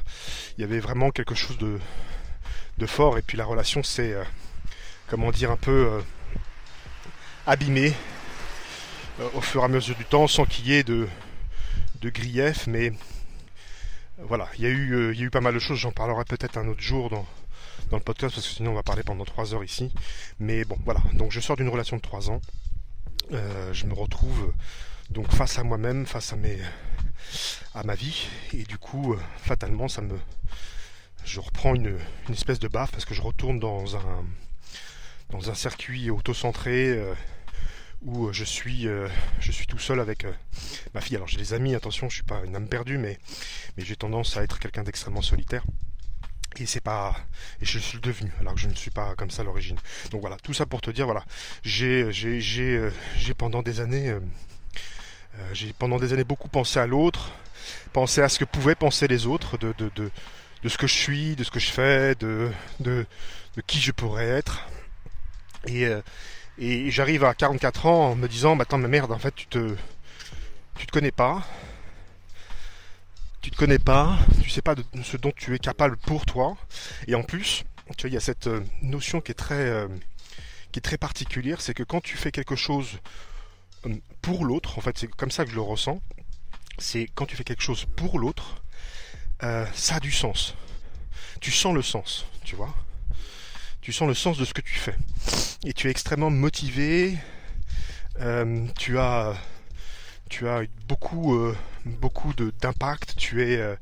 il 0.57 0.61
y 0.61 0.65
avait 0.65 0.79
vraiment 0.79 1.11
quelque 1.11 1.35
chose 1.35 1.59
de, 1.59 1.81
de 2.79 2.87
fort. 2.87 3.19
Et 3.19 3.23
puis 3.23 3.37
la 3.37 3.45
relation 3.45 3.83
s'est, 3.83 4.13
euh, 4.13 4.25
comment 5.09 5.31
dire, 5.31 5.51
un 5.51 5.57
peu 5.57 6.03
abîmée 7.47 7.95
au 9.35 9.41
fur 9.41 9.63
et 9.63 9.65
à 9.65 9.69
mesure 9.69 9.97
du 9.97 10.05
temps, 10.05 10.27
sans 10.27 10.45
qu'il 10.45 10.67
y 10.69 10.75
ait 10.75 10.85
de, 10.85 11.09
de 12.01 12.11
grief. 12.11 12.67
Mais 12.67 12.93
voilà, 14.19 14.49
il 14.59 14.65
y, 14.65 14.67
a 14.67 14.71
eu, 14.71 15.13
il 15.13 15.19
y 15.19 15.23
a 15.23 15.27
eu 15.27 15.31
pas 15.31 15.41
mal 15.41 15.55
de 15.55 15.59
choses. 15.59 15.79
J'en 15.79 15.93
parlerai 15.93 16.25
peut-être 16.25 16.59
un 16.59 16.69
autre 16.69 16.81
jour 16.81 17.11
dans, 17.11 17.27
le 17.93 18.01
podcast 18.01 18.35
parce 18.35 18.49
que 18.49 18.55
sinon 18.55 18.71
on 18.71 18.75
va 18.75 18.83
parler 18.83 19.03
pendant 19.03 19.25
trois 19.25 19.55
heures 19.55 19.65
ici. 19.65 19.93
Mais 20.39 20.65
bon, 20.65 20.79
voilà. 20.85 21.01
Donc 21.13 21.31
je 21.31 21.41
sors 21.41 21.57
d'une 21.57 21.69
relation 21.69 21.97
de 21.97 22.03
trois 22.03 22.31
ans. 22.31 22.41
Euh, 23.33 23.73
je 23.73 23.87
me 23.87 23.95
retrouve 23.95 24.53
donc 25.11 25.31
face 25.33 25.59
à 25.59 25.63
moi-même, 25.63 26.07
face 26.07 26.33
à 26.33 26.37
mes 26.37 26.59
à 27.75 27.83
ma 27.85 27.95
vie, 27.95 28.29
et 28.53 28.65
du 28.65 28.79
coup, 28.79 29.15
euh, 29.15 29.21
fatalement, 29.39 29.89
ça 29.89 30.03
me 30.03 30.19
je 31.25 31.41
reprends 31.41 31.75
une, 31.75 31.99
espèce 32.31 32.59
de 32.59 32.69
baffe 32.69 32.91
parce 32.91 33.05
que 33.05 33.15
je 33.15 33.23
retourne 33.23 33.59
dans 33.59 33.97
un 33.97 35.55
circuit 35.55 36.11
auto-centré 36.11 36.91
euh, 36.91 37.15
où 38.03 38.33
je 38.33 38.45
suis 38.45 38.89
je 39.41 39.53
suis 39.53 39.67
tout 39.67 39.79
seul 39.79 40.01
avec 40.01 40.27
ma 40.95 41.01
fille. 41.01 41.17
Alors 41.17 41.29
j'ai 41.29 41.39
des 41.39 41.55
amis, 41.55 41.75
attention, 41.75 42.09
je 42.09 42.17
suis 42.17 42.25
pas 42.25 42.43
une 42.45 42.57
âme 42.57 42.69
perdue, 42.69 42.99
mais 42.99 43.19
j'ai 43.79 43.97
tendance 43.97 44.37
à 44.37 44.43
être 44.43 44.59
quelqu'un 44.59 44.83
d'extrêmement 44.83 45.23
solitaire 45.23 45.63
et 46.61 46.67
c'est 46.67 46.81
pas 46.81 47.17
et 47.61 47.65
je 47.65 47.79
suis 47.79 47.99
devenu 48.01 48.31
alors 48.41 48.55
que 48.55 48.61
je 48.61 48.69
ne 48.69 48.75
suis 48.75 48.91
pas 48.91 49.15
comme 49.17 49.31
ça 49.31 49.43
à 49.43 49.45
l'origine 49.45 49.77
donc 50.11 50.21
voilà 50.21 50.37
tout 50.37 50.53
ça 50.53 50.67
pour 50.67 50.81
te 50.81 50.91
dire 50.91 51.07
voilà 51.07 51.25
j'ai 51.63 52.13
j'ai 52.13 52.41
j'ai 52.41 52.77
euh, 52.77 52.91
j'ai 53.17 53.35
pendant 53.35 53.63
des 53.63 53.81
années 53.81 54.11
euh, 54.11 54.21
euh, 55.39 55.51
j'ai 55.55 55.73
pendant 55.73 55.99
des 55.99 56.13
années 56.13 56.25
beaucoup 56.25 56.49
pensé 56.49 56.79
à 56.79 56.87
l'autre 56.87 57.33
pensé 57.93 58.21
à 58.21 58.29
ce 58.29 58.39
que 58.39 58.45
pouvaient 58.45 58.75
penser 58.75 59.09
les 59.09 59.27
autres 59.27 59.57
de 59.57 60.11
de 60.63 60.69
ce 60.69 60.79
que 60.79 60.87
je 60.87 60.95
suis 60.95 61.37
de 61.37 61.45
ce 61.45 61.51
que 61.51 61.61
je 61.61 61.71
fais 61.71 62.15
de 62.17 62.51
de, 62.81 63.07
qui 63.67 63.81
je 63.81 63.93
pourrais 63.93 64.29
être. 64.29 64.69
Et 65.67 65.87
et 66.59 66.91
j'arrive 66.91 67.25
à 67.25 67.35
44 67.35 67.87
ans 67.87 68.11
en 68.11 68.15
me 68.17 68.29
disant 68.29 68.57
bah 68.57 68.63
attends 68.63 68.79
mais 68.79 68.89
merde 68.89 69.13
en 69.13 69.19
fait 69.19 69.35
tu 69.35 69.47
te 69.47 69.77
tu 70.77 70.87
te 70.87 70.93
connais 70.93 71.13
pas. 71.13 71.47
Tu 73.41 73.51
te 73.51 73.57
connais 73.57 73.81
pas, 73.81 74.19
tu 74.41 74.51
sais 74.51 74.63
pas 74.63 74.77
de 74.77 74.85
ce 75.03 75.17
dont 75.17 75.33
tu 75.35 75.53
es 75.53 75.59
capable 75.59 75.97
pour 75.97 76.25
toi, 76.27 76.57
et 77.09 77.17
en 77.17 77.25
plus, 77.25 77.65
tu 77.97 78.03
vois, 78.03 78.11
il 78.11 78.15
y 78.15 78.17
a 78.17 78.21
cette 78.21 78.47
euh, 78.47 78.61
notion 78.83 79.21
qui 79.21 79.33
est 79.33 79.37
très, 79.37 79.55
euh, 79.55 79.89
qui 80.71 80.79
est 80.79 80.83
très 80.83 80.97
particulière, 80.97 81.61
c'est 81.61 81.75
que 81.75 81.83
quand 81.83 82.01
tu 82.01 82.17
fais 82.17 82.31
quelque 82.31 82.55
chose 82.55 83.01
euh, 83.87 83.95
pour 84.21 84.45
l'autre, 84.45 84.79
en 84.79 84.81
fait, 84.81 84.97
c'est 84.97 85.09
comme 85.09 85.33
ça 85.33 85.45
que 85.45 85.51
je 85.51 85.57
le 85.57 85.61
ressens, 85.61 86.01
c'est 86.79 87.09
quand 87.15 87.27
tu 87.27 87.35
fais 87.37 87.43
quelque 87.43 87.63
chose 87.63 87.85
pour 87.97 88.21
l'autre, 88.21 88.63
ça 89.43 89.97
a 89.97 90.01
du 90.01 90.13
sens. 90.13 90.55
Tu 91.41 91.51
sens 91.51 91.75
le 91.75 91.83
sens, 91.83 92.27
tu 92.45 92.57
vois. 92.57 92.75
Tu 93.81 93.93
sens 93.93 94.09
le 94.09 94.15
sens 94.15 94.39
de 94.39 94.45
ce 94.45 94.55
que 94.55 94.61
tu 94.61 94.75
fais. 94.75 94.97
Et 95.65 95.73
tu 95.73 95.89
es 95.89 95.91
extrêmement 95.91 96.31
motivé. 96.31 97.19
tu 98.79 98.99
as 98.99 99.35
tu 100.33 100.49
as 100.49 100.63
beaucoup, 100.89 101.35
euh, 101.35 101.55
beaucoup 101.85 102.33
d'impact, 102.33 103.17
tu 103.17 103.43
es, 103.43 103.59
euh, 103.59 103.77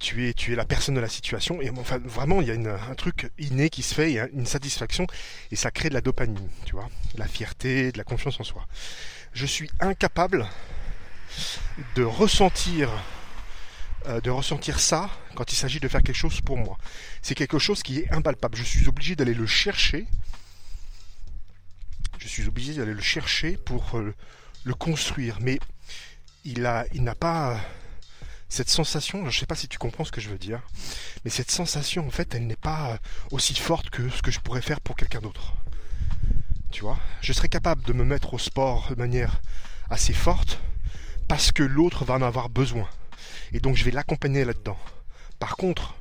tu, 0.00 0.28
es, 0.28 0.34
tu 0.34 0.52
es 0.52 0.56
la 0.56 0.64
personne 0.64 0.96
de 0.96 1.00
la 1.00 1.08
situation, 1.08 1.62
et 1.62 1.70
enfin, 1.70 1.98
vraiment, 2.04 2.42
il 2.42 2.48
y 2.48 2.50
a 2.50 2.90
un 2.90 2.94
truc 2.96 3.30
inné 3.38 3.70
qui 3.70 3.82
se 3.82 3.94
fait, 3.94 4.18
a 4.18 4.26
une 4.32 4.44
satisfaction, 4.44 5.06
et 5.52 5.56
ça 5.56 5.70
crée 5.70 5.88
de 5.88 5.94
la 5.94 6.00
dopamine, 6.00 6.48
tu 6.64 6.72
vois, 6.72 6.88
la 7.14 7.28
fierté, 7.28 7.92
de 7.92 7.98
la 7.98 8.02
confiance 8.02 8.40
en 8.40 8.44
soi. 8.44 8.66
Je 9.34 9.46
suis 9.46 9.70
incapable 9.78 10.48
de 11.94 12.02
ressentir 12.02 12.90
euh, 12.90 12.96
de 14.22 14.30
ressentir 14.30 14.80
ça 14.80 15.10
quand 15.34 15.52
il 15.52 15.56
s'agit 15.56 15.80
de 15.80 15.88
faire 15.88 16.02
quelque 16.02 16.16
chose 16.16 16.40
pour 16.40 16.56
moi. 16.56 16.78
C'est 17.22 17.34
quelque 17.34 17.58
chose 17.58 17.82
qui 17.82 18.00
est 18.00 18.12
impalpable. 18.12 18.56
Je 18.56 18.62
suis 18.64 18.88
obligé 18.88 19.16
d'aller 19.16 19.34
le 19.34 19.46
chercher. 19.46 20.06
Je 22.18 22.28
suis 22.28 22.46
obligé 22.46 22.74
d'aller 22.74 22.94
le 22.94 23.00
chercher 23.00 23.56
pour 23.56 24.00
le 24.64 24.74
construire. 24.74 25.38
Mais 25.40 25.58
il 26.44 26.66
a, 26.66 26.86
il 26.92 27.02
n'a 27.04 27.14
pas 27.14 27.60
cette 28.52 28.68
sensation. 28.68 29.20
Je 29.22 29.26
ne 29.36 29.40
sais 29.40 29.46
pas 29.46 29.54
si 29.54 29.66
tu 29.66 29.78
comprends 29.78 30.04
ce 30.04 30.12
que 30.12 30.20
je 30.20 30.28
veux 30.28 30.38
dire, 30.38 30.60
mais 31.24 31.30
cette 31.30 31.50
sensation, 31.50 32.06
en 32.06 32.10
fait, 32.10 32.34
elle 32.34 32.46
n'est 32.46 32.54
pas 32.54 32.98
aussi 33.30 33.54
forte 33.54 33.88
que 33.88 34.10
ce 34.10 34.20
que 34.20 34.30
je 34.30 34.40
pourrais 34.40 34.60
faire 34.60 34.80
pour 34.80 34.94
quelqu'un 34.94 35.20
d'autre. 35.20 35.54
Tu 36.70 36.82
vois, 36.82 36.98
je 37.22 37.32
serais 37.32 37.48
capable 37.48 37.82
de 37.84 37.92
me 37.92 38.04
mettre 38.04 38.34
au 38.34 38.38
sport 38.38 38.90
de 38.90 38.94
manière 38.94 39.40
assez 39.90 40.12
forte 40.12 40.58
parce 41.28 41.50
que 41.50 41.62
l'autre 41.62 42.04
va 42.04 42.14
en 42.14 42.22
avoir 42.22 42.50
besoin. 42.50 42.88
Et 43.52 43.60
donc 43.60 43.76
je 43.76 43.84
vais 43.84 43.90
l'accompagner 43.90 44.44
là-dedans. 44.44 44.78
Par 45.38 45.56
contre, 45.56 45.94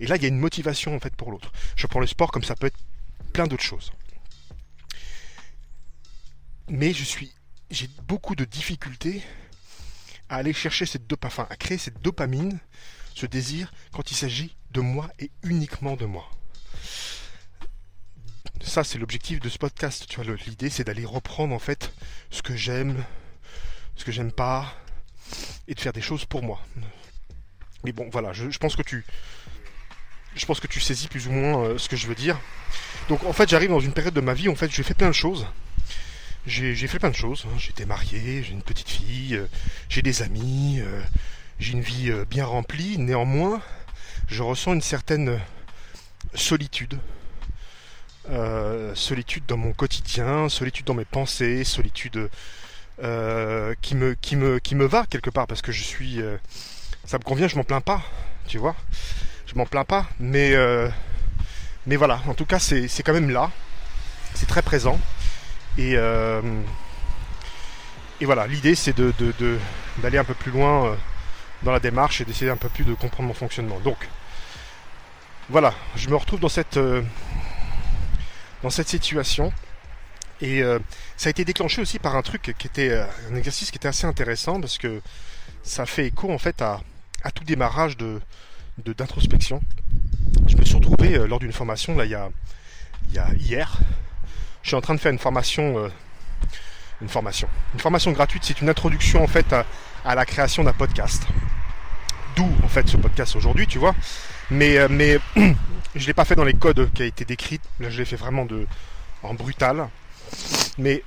et 0.00 0.06
là 0.06 0.16
il 0.16 0.22
y 0.22 0.24
a 0.24 0.28
une 0.28 0.38
motivation 0.38 0.94
en 0.94 1.00
fait 1.00 1.14
pour 1.16 1.30
l'autre. 1.30 1.52
Je 1.76 1.86
prends 1.86 2.00
le 2.00 2.06
sport 2.06 2.30
comme 2.30 2.44
ça 2.44 2.54
peut 2.54 2.66
être 2.66 2.78
plein 3.32 3.46
d'autres 3.46 3.62
choses. 3.62 3.92
Mais 6.68 6.92
je 6.92 7.04
suis 7.04 7.32
j'ai 7.70 7.88
beaucoup 8.06 8.34
de 8.34 8.44
difficultés 8.44 9.22
à 10.28 10.36
aller 10.36 10.52
chercher 10.52 10.86
cette 10.86 11.06
dopamine, 11.06 11.46
à 11.48 11.56
créer 11.56 11.78
cette 11.78 12.00
dopamine, 12.02 12.58
ce 13.14 13.26
désir, 13.26 13.72
quand 13.92 14.10
il 14.10 14.14
s'agit 14.14 14.56
de 14.72 14.80
moi 14.80 15.10
et 15.18 15.30
uniquement 15.42 15.96
de 15.96 16.04
moi. 16.04 16.30
Ça, 18.62 18.84
c'est 18.84 18.98
l'objectif 18.98 19.40
de 19.40 19.48
ce 19.48 19.58
podcast. 19.58 20.06
L'idée, 20.46 20.70
c'est 20.70 20.84
d'aller 20.84 21.04
reprendre 21.04 21.54
en 21.54 21.58
fait 21.58 21.92
ce 22.30 22.42
que 22.42 22.56
j'aime, 22.56 23.04
ce 23.96 24.04
que 24.04 24.12
j'aime 24.12 24.32
pas, 24.32 24.74
de 25.74 25.80
faire 25.80 25.92
des 25.92 26.00
choses 26.00 26.24
pour 26.24 26.42
moi. 26.42 26.60
Mais 27.84 27.92
bon, 27.92 28.08
voilà, 28.12 28.32
je, 28.32 28.56
pense 28.58 28.76
que 28.76 28.82
tu, 28.82 29.04
je 30.34 30.46
pense 30.46 30.60
que 30.60 30.66
tu 30.66 30.80
saisis 30.80 31.08
plus 31.08 31.26
ou 31.26 31.32
moins 31.32 31.64
euh, 31.64 31.78
ce 31.78 31.88
que 31.88 31.96
je 31.96 32.06
veux 32.06 32.14
dire. 32.14 32.38
Donc, 33.08 33.24
en 33.24 33.32
fait, 33.32 33.48
j'arrive 33.48 33.70
dans 33.70 33.80
une 33.80 33.92
période 33.92 34.14
de 34.14 34.20
ma 34.20 34.34
vie, 34.34 34.48
en 34.48 34.54
fait, 34.54 34.70
j'ai 34.70 34.82
fait 34.82 34.94
plein 34.94 35.08
de 35.08 35.14
choses 35.14 35.46
j'ai 36.44 36.74
fait 36.88 36.98
plein 36.98 37.10
de 37.10 37.14
choses. 37.14 37.44
Hein. 37.46 37.56
J'étais 37.56 37.86
marié, 37.86 38.42
j'ai 38.42 38.52
une 38.52 38.62
petite 38.62 38.88
fille, 38.88 39.36
euh, 39.36 39.46
j'ai 39.88 40.02
des 40.02 40.22
amis, 40.22 40.80
euh, 40.80 41.00
j'ai 41.60 41.72
une 41.72 41.82
vie 41.82 42.10
bien 42.28 42.44
remplie. 42.44 42.98
Néanmoins, 42.98 43.62
je 44.26 44.42
ressens 44.42 44.74
une 44.74 44.82
certaine 44.82 45.40
solitude. 46.34 46.98
solitude 48.94 49.44
dans 49.46 49.56
mon 49.56 49.72
quotidien, 49.72 50.48
solitude 50.48 50.86
dans 50.86 50.94
mes 50.94 51.04
pensées, 51.04 51.64
solitude 51.64 52.28
qui, 53.02 53.94
me, 53.94 54.14
qui, 54.14 54.36
me, 54.36 54.58
qui 54.58 54.74
me 54.74 54.84
va 54.84 55.04
quelque 55.10 55.30
part 55.30 55.46
parce 55.46 55.62
que 55.62 55.72
je 55.72 55.82
suis. 55.82 56.20
ça 57.04 57.18
me 57.18 57.24
convient, 57.24 57.48
je 57.48 57.56
m'en 57.56 57.64
plains 57.64 57.80
pas, 57.80 58.02
tu 58.46 58.58
vois. 58.58 58.76
Je 59.46 59.54
m'en 59.54 59.66
plains 59.66 59.84
pas, 59.84 60.06
mais, 60.20 60.54
mais 61.86 61.96
voilà, 61.96 62.20
en 62.26 62.34
tout 62.34 62.46
cas, 62.46 62.58
c'est 62.58 63.02
quand 63.02 63.12
même 63.12 63.30
là. 63.30 63.50
C'est 64.34 64.46
très 64.46 64.62
présent. 64.62 64.98
Et, 65.78 65.94
euh, 65.96 66.42
et 68.20 68.24
voilà, 68.26 68.46
l'idée 68.46 68.74
c'est 68.74 68.94
de, 68.96 69.12
d'aller 69.98 70.18
un 70.18 70.24
peu 70.24 70.34
plus 70.34 70.50
loin 70.50 70.86
euh, 70.86 70.94
dans 71.62 71.72
la 71.72 71.80
démarche 71.80 72.20
et 72.20 72.24
d'essayer 72.24 72.50
un 72.50 72.56
peu 72.56 72.68
plus 72.68 72.84
de 72.84 72.94
comprendre 72.94 73.28
mon 73.28 73.34
fonctionnement. 73.34 73.80
Donc 73.80 73.96
voilà, 75.48 75.74
je 75.96 76.08
me 76.08 76.16
retrouve 76.16 76.40
dans 76.40 76.48
cette, 76.48 76.76
euh, 76.76 77.02
dans 78.62 78.70
cette 78.70 78.88
situation. 78.88 79.52
Et 80.42 80.62
ça 81.16 81.28
a 81.28 81.30
été 81.30 81.44
déclenché 81.44 81.80
aussi 81.80 81.98
par 82.00 82.16
un 82.16 82.22
truc 82.22 82.54
qui 82.58 82.66
était 82.66 83.00
un 83.30 83.36
exercice 83.36 83.70
qui 83.70 83.78
était 83.78 83.88
assez 83.88 84.06
intéressant 84.06 84.60
parce 84.60 84.76
que 84.76 85.00
ça 85.62 85.86
fait 85.86 86.06
écho 86.06 86.32
en 86.32 86.38
fait 86.38 86.60
à, 86.60 86.80
tout 87.32 87.44
démarrage 87.44 87.96
de, 87.96 88.20
d'introspection. 88.78 89.60
Je 90.48 90.56
me 90.56 90.64
suis 90.64 90.74
retrouvé 90.74 91.16
lors 91.28 91.38
d'une 91.38 91.52
formation 91.52 91.96
là 91.96 92.04
il 92.06 92.10
y 92.10 93.18
a, 93.18 93.34
hier. 93.38 93.78
Je 94.62 94.68
suis 94.68 94.76
en 94.76 94.80
train 94.80 94.96
de 94.96 95.00
faire 95.00 95.12
une 95.12 95.20
formation 95.20 95.88
une 97.02 97.08
formation. 97.08 97.48
Une 97.74 97.80
formation 97.80 98.12
gratuite, 98.12 98.44
c'est 98.44 98.60
une 98.60 98.68
introduction 98.68 99.22
en 99.22 99.26
fait 99.26 99.52
à, 100.04 100.14
la 100.14 100.24
création 100.24 100.64
d'un 100.64 100.72
podcast. 100.72 101.24
D'où 102.36 102.48
en 102.64 102.68
fait 102.68 102.88
ce 102.88 102.96
podcast 102.96 103.36
aujourd'hui, 103.36 103.66
tu 103.66 103.78
vois. 103.78 103.94
Mais, 104.50 104.78
euh, 104.78 104.88
mais 104.88 105.18
je 105.94 106.06
l'ai 106.06 106.14
pas 106.14 106.24
fait 106.24 106.36
dans 106.36 106.44
les 106.44 106.54
codes 106.54 106.90
qui 106.94 107.02
a 107.02 107.06
été 107.06 107.24
décrit. 107.24 107.60
Là, 107.80 107.90
je 107.90 107.98
l'ai 107.98 108.04
fait 108.04 108.16
vraiment 108.16 108.46
de, 108.46 108.66
en 109.22 109.34
brutal. 109.34 109.88
Mais 110.78 111.02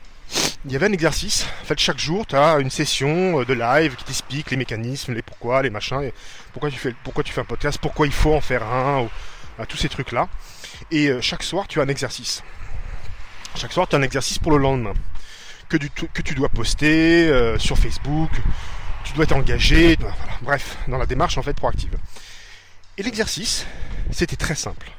il 0.66 0.72
y 0.72 0.76
avait 0.76 0.88
un 0.88 0.92
exercice. 0.92 1.46
En 1.62 1.66
fait, 1.66 1.80
chaque 1.80 2.00
jour, 2.00 2.26
tu 2.26 2.36
as 2.36 2.58
une 2.60 2.70
session 2.70 3.40
euh, 3.40 3.46
de 3.46 3.54
live 3.54 3.96
qui 3.96 4.04
t'explique 4.04 4.52
les 4.52 4.58
mécanismes, 4.58 5.14
les 5.14 5.22
pourquoi, 5.22 5.62
les 5.62 5.70
machins, 5.70 6.12
pourquoi 6.54 6.72
tu 6.72 6.78
fais, 6.78 6.96
pourquoi 7.04 7.24
tu 7.24 7.32
fais 7.32 7.42
un 7.42 7.46
podcast, 7.46 7.78
pourquoi 7.82 8.08
il 8.08 8.14
faut 8.14 8.34
en 8.34 8.42
faire 8.42 8.64
un, 8.64 9.02
ou, 9.02 9.10
tous 9.68 9.78
ces 9.78 9.90
trucs-là. 9.90 10.28
Et 10.92 11.08
euh, 11.08 11.22
chaque 11.22 11.44
soir, 11.44 11.68
tu 11.68 11.80
as 11.80 11.84
un 11.84 11.88
exercice. 11.88 12.44
Chaque 13.56 13.72
soir, 13.72 13.88
tu 13.88 13.96
as 13.96 14.00
un 14.00 14.02
exercice 14.02 14.40
pour 14.40 14.52
le 14.52 14.58
lendemain 14.58 14.94
que, 15.70 15.78
que 15.78 16.22
tu 16.22 16.36
dois 16.36 16.50
poster 16.50 17.30
euh, 17.30 17.58
sur 17.58 17.78
Facebook, 17.78 18.32
tu 19.04 19.14
dois 19.14 19.26
t'engager, 19.26 19.98
bref, 20.42 20.78
dans 20.88 20.98
la 20.98 21.06
démarche 21.06 21.38
en 21.38 21.44
fait 21.44 21.54
proactive. 21.54 21.96
Et 22.98 23.04
l'exercice, 23.04 23.66
c'était 24.12 24.36
très 24.36 24.56
simple. 24.56 24.90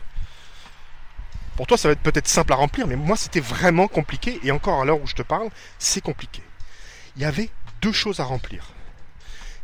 Pour 1.57 1.67
toi, 1.67 1.79
ça 1.79 1.89
va 1.89 1.93
être 1.93 2.01
peut-être 2.01 2.29
simple 2.29 2.53
à 2.53 2.57
remplir, 2.57 2.87
mais 2.87 2.97
moi, 2.97 3.17
c'était 3.17 3.41
vraiment 3.41 3.89
compliqué. 3.89 4.39
Et 4.43 4.51
encore 4.51 4.83
à 4.83 4.85
l'heure 4.85 5.01
où 5.01 5.07
je 5.07 5.15
te 5.15 5.23
parle, 5.23 5.49
c'est 5.79 6.03
compliqué. 6.03 6.43
Il 7.17 7.23
y 7.23 7.25
avait 7.25 7.51
deux 7.81 7.93
choses 7.93 8.21
à 8.21 8.25
remplir. 8.25 8.73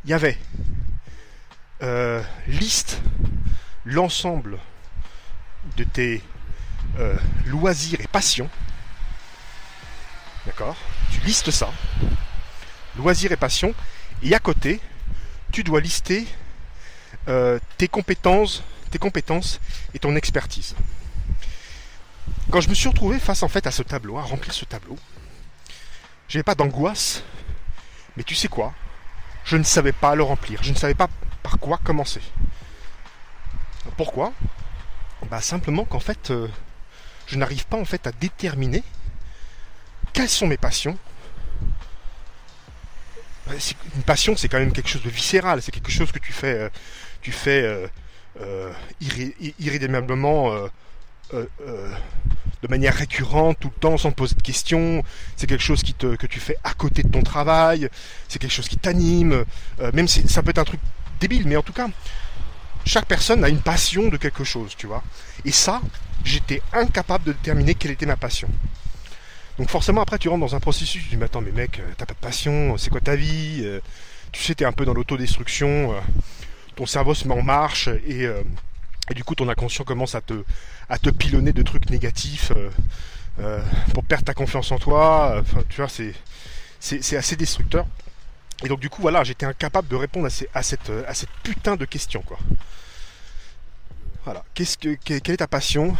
Il 0.05 0.11
y 0.11 0.15
avait 0.15 0.39
euh, 1.83 2.23
liste 2.49 3.01
l'ensemble 3.85 4.59
de 5.77 5.85
tes 5.85 6.23
euh, 6.99 7.15
loisirs 7.47 8.01
et 8.01 8.09
passions. 8.09 8.49
D'accord? 10.47 10.77
Tu 11.13 11.21
listes 11.21 11.51
ça. 11.51 11.71
Loisirs 12.97 13.33
et 13.33 13.37
passion. 13.37 13.75
Et 14.23 14.35
à 14.35 14.39
côté, 14.39 14.81
tu 15.53 15.63
dois 15.63 15.81
lister 15.81 16.27
euh, 17.29 17.59
tes 17.77 17.89
compétences, 17.89 18.63
tes 18.91 18.99
compétences 18.99 19.61
et 19.93 19.99
ton 19.99 20.17
expertise. 20.17 20.75
Quand 22.53 22.61
je 22.61 22.69
me 22.69 22.75
suis 22.75 22.89
retrouvé 22.89 23.19
face 23.19 23.43
en 23.43 23.49
fait 23.49 23.67
à 23.67 23.71
ce 23.71 23.83
tableau, 23.83 24.19
à 24.19 24.23
remplir 24.23 24.53
ce 24.53 24.67
tableau, 24.67 24.99
j'avais 26.29 26.43
pas 26.43 26.55
d'angoisse, 26.55 27.25
mais 28.15 28.25
tu 28.25 28.35
sais 28.35 28.49
quoi? 28.49 28.75
Je 29.47 29.57
ne 29.57 29.63
savais 29.63 29.93
pas 29.93 30.15
le 30.15 30.23
remplir, 30.23 30.63
je 30.63 30.71
ne 30.71 30.77
savais 30.77 30.95
pas 30.95 31.09
par 31.43 31.59
quoi 31.59 31.79
commencer. 31.83 32.21
Pourquoi? 33.97 34.35
Bah 35.31 35.41
simplement 35.41 35.87
qu'en 35.87 35.99
fait, 35.99 36.31
euh, 36.31 36.47
je 37.27 37.39
n'arrive 37.39 37.65
pas 37.65 37.79
en 37.79 37.87
fait 37.87 38.07
à 38.07 38.13
déterminer 38.13 38.83
quelles 40.13 40.29
sont 40.29 40.47
mes 40.47 40.59
passions. 40.59 40.99
Une 43.49 44.03
passion, 44.03 44.37
c'est 44.37 44.51
quand 44.51 44.59
même 44.59 44.73
quelque 44.73 44.91
chose 44.91 45.03
de 45.03 45.11
viscéral, 45.11 45.63
c'est 45.63 45.73
quelque 45.73 45.91
chose 45.91 46.13
que 46.13 46.19
tu 46.19 46.35
fais, 46.35 46.59
euh, 46.59 46.69
tu 47.23 47.33
fais 47.33 47.63
euh, 47.63 47.89
euh, 48.43 48.73
de 52.63 52.69
manière 52.69 52.95
récurrente, 52.95 53.59
tout 53.61 53.73
le 53.75 53.81
temps, 53.81 53.99
sans 53.99 54.11
te 54.11 54.17
poser 54.17 54.35
de 54.35 54.43
questions. 54.43 55.03
C'est 55.37 55.47
quelque 55.47 55.65
chose 55.65 55.83
qui 55.83 55.95
te, 55.95 56.17
que 56.17 56.27
tu 56.27 56.41
fais 56.41 56.57
à 56.65 56.75
côté 56.75 57.03
de 57.03 57.09
ton 57.09 57.23
travail. 57.23 57.89
C'est 58.29 58.39
quelque 58.39 58.53
chose 58.53 58.69
qui 58.69 58.79
t'anime. 58.79 59.45
même 59.93 60.09
si 60.09 60.29
ça 60.29 60.43
peut 60.43 60.51
être 60.51 60.59
un 60.59 60.65
truc 60.65 60.81
débile, 61.21 61.47
mais 61.47 61.57
en 61.57 61.63
tout 61.63 61.73
cas, 61.73 61.89
chaque 62.85 63.07
personne 63.07 63.45
a 63.45 63.49
une 63.49 63.61
passion 63.61 64.09
de 64.09 64.17
quelque 64.17 64.45
chose, 64.45 64.75
tu 64.77 64.87
vois. 64.87 65.03
Et 65.45 65.53
ça, 65.53 65.81
j'étais 66.25 66.63
incapable 66.73 67.25
de 67.25 67.33
déterminer 67.33 67.75
quelle 67.75 67.93
était 67.93 68.07
ma 68.07 68.17
passion. 68.17 68.49
Donc 69.59 69.69
forcément 69.69 70.01
après 70.01 70.19
tu 70.19 70.29
rentres 70.29 70.41
dans 70.41 70.55
un 70.55 70.61
processus, 70.61 71.03
tu 71.03 71.11
dis 71.11 71.17
mais 71.17 71.27
attends 71.27 71.43
mais 71.43 71.53
mec, 71.53 71.79
euh, 71.79 71.93
t'as 71.97 72.07
pas 72.07 72.15
de 72.15 72.19
passion, 72.19 72.77
c'est 72.79 72.91
quoi 72.91 73.01
ta 73.01 73.17
vie 73.17 73.61
euh, 73.63 73.81
Tu 74.33 74.43
sais 74.43 74.55
t'es 74.55 74.65
un 74.65 74.73
peu 74.73 74.85
dans 74.85 74.95
l'autodestruction, 74.95 75.93
euh, 75.93 76.01
ton 76.75 76.87
cerveau 76.87 77.15
se 77.15 77.29
met 77.29 77.35
en 77.35 77.43
marche 77.43 77.89
et, 78.07 78.27
du 79.15 79.25
coup 79.25 79.35
ton 79.35 79.49
inconscient 79.49 79.85
commence 79.85 80.15
à 80.15 80.23
te, 80.23 80.43
à 80.93 80.99
te 80.99 81.09
pilonner 81.09 81.53
de 81.53 81.63
trucs 81.63 81.89
négatifs 81.91 82.53
pour 83.95 84.05
perdre 84.05 84.25
ta 84.25 84.35
confiance 84.35 84.71
en 84.71 84.79
toi. 84.79 85.43
Tu 85.71 85.81
vois 85.81 85.89
c'est, 85.89 87.17
assez 87.17 87.35
destructeur. 87.35 87.87
Et 88.63 88.69
donc 88.69 88.79
du 88.79 88.91
coup 88.91 89.03
voilà 89.03 89.25
j'étais 89.25 89.47
incapable 89.47 89.89
de 89.89 89.97
répondre 89.97 90.27
à, 90.27 90.59
à, 90.59 90.63
cette, 90.63 90.91
putain 91.43 91.77
de 91.77 91.85
question 91.87 92.23
quoi. 92.23 92.39
Voilà. 94.25 94.45
Qu'est-ce 94.55 94.79
que, 94.79 94.95
quelle 94.95 95.35
est 95.35 95.39
ta 95.39 95.49
passion? 95.49 95.97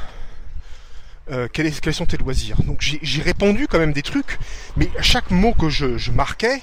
Euh, 1.31 1.49
quels, 1.53 1.95
sont 1.95 2.07
tes 2.07 2.17
loisirs? 2.17 2.57
Donc 2.63 2.81
j'ai 2.81 3.23
répondu 3.23 3.67
quand 3.69 3.79
même 3.79 3.93
des 3.93 4.03
trucs, 4.03 4.39
mais 4.77 4.91
à 4.99 5.03
chaque 5.03 5.31
mot 5.31 5.55
que 5.55 5.69
je, 5.69 6.11
marquais, 6.11 6.63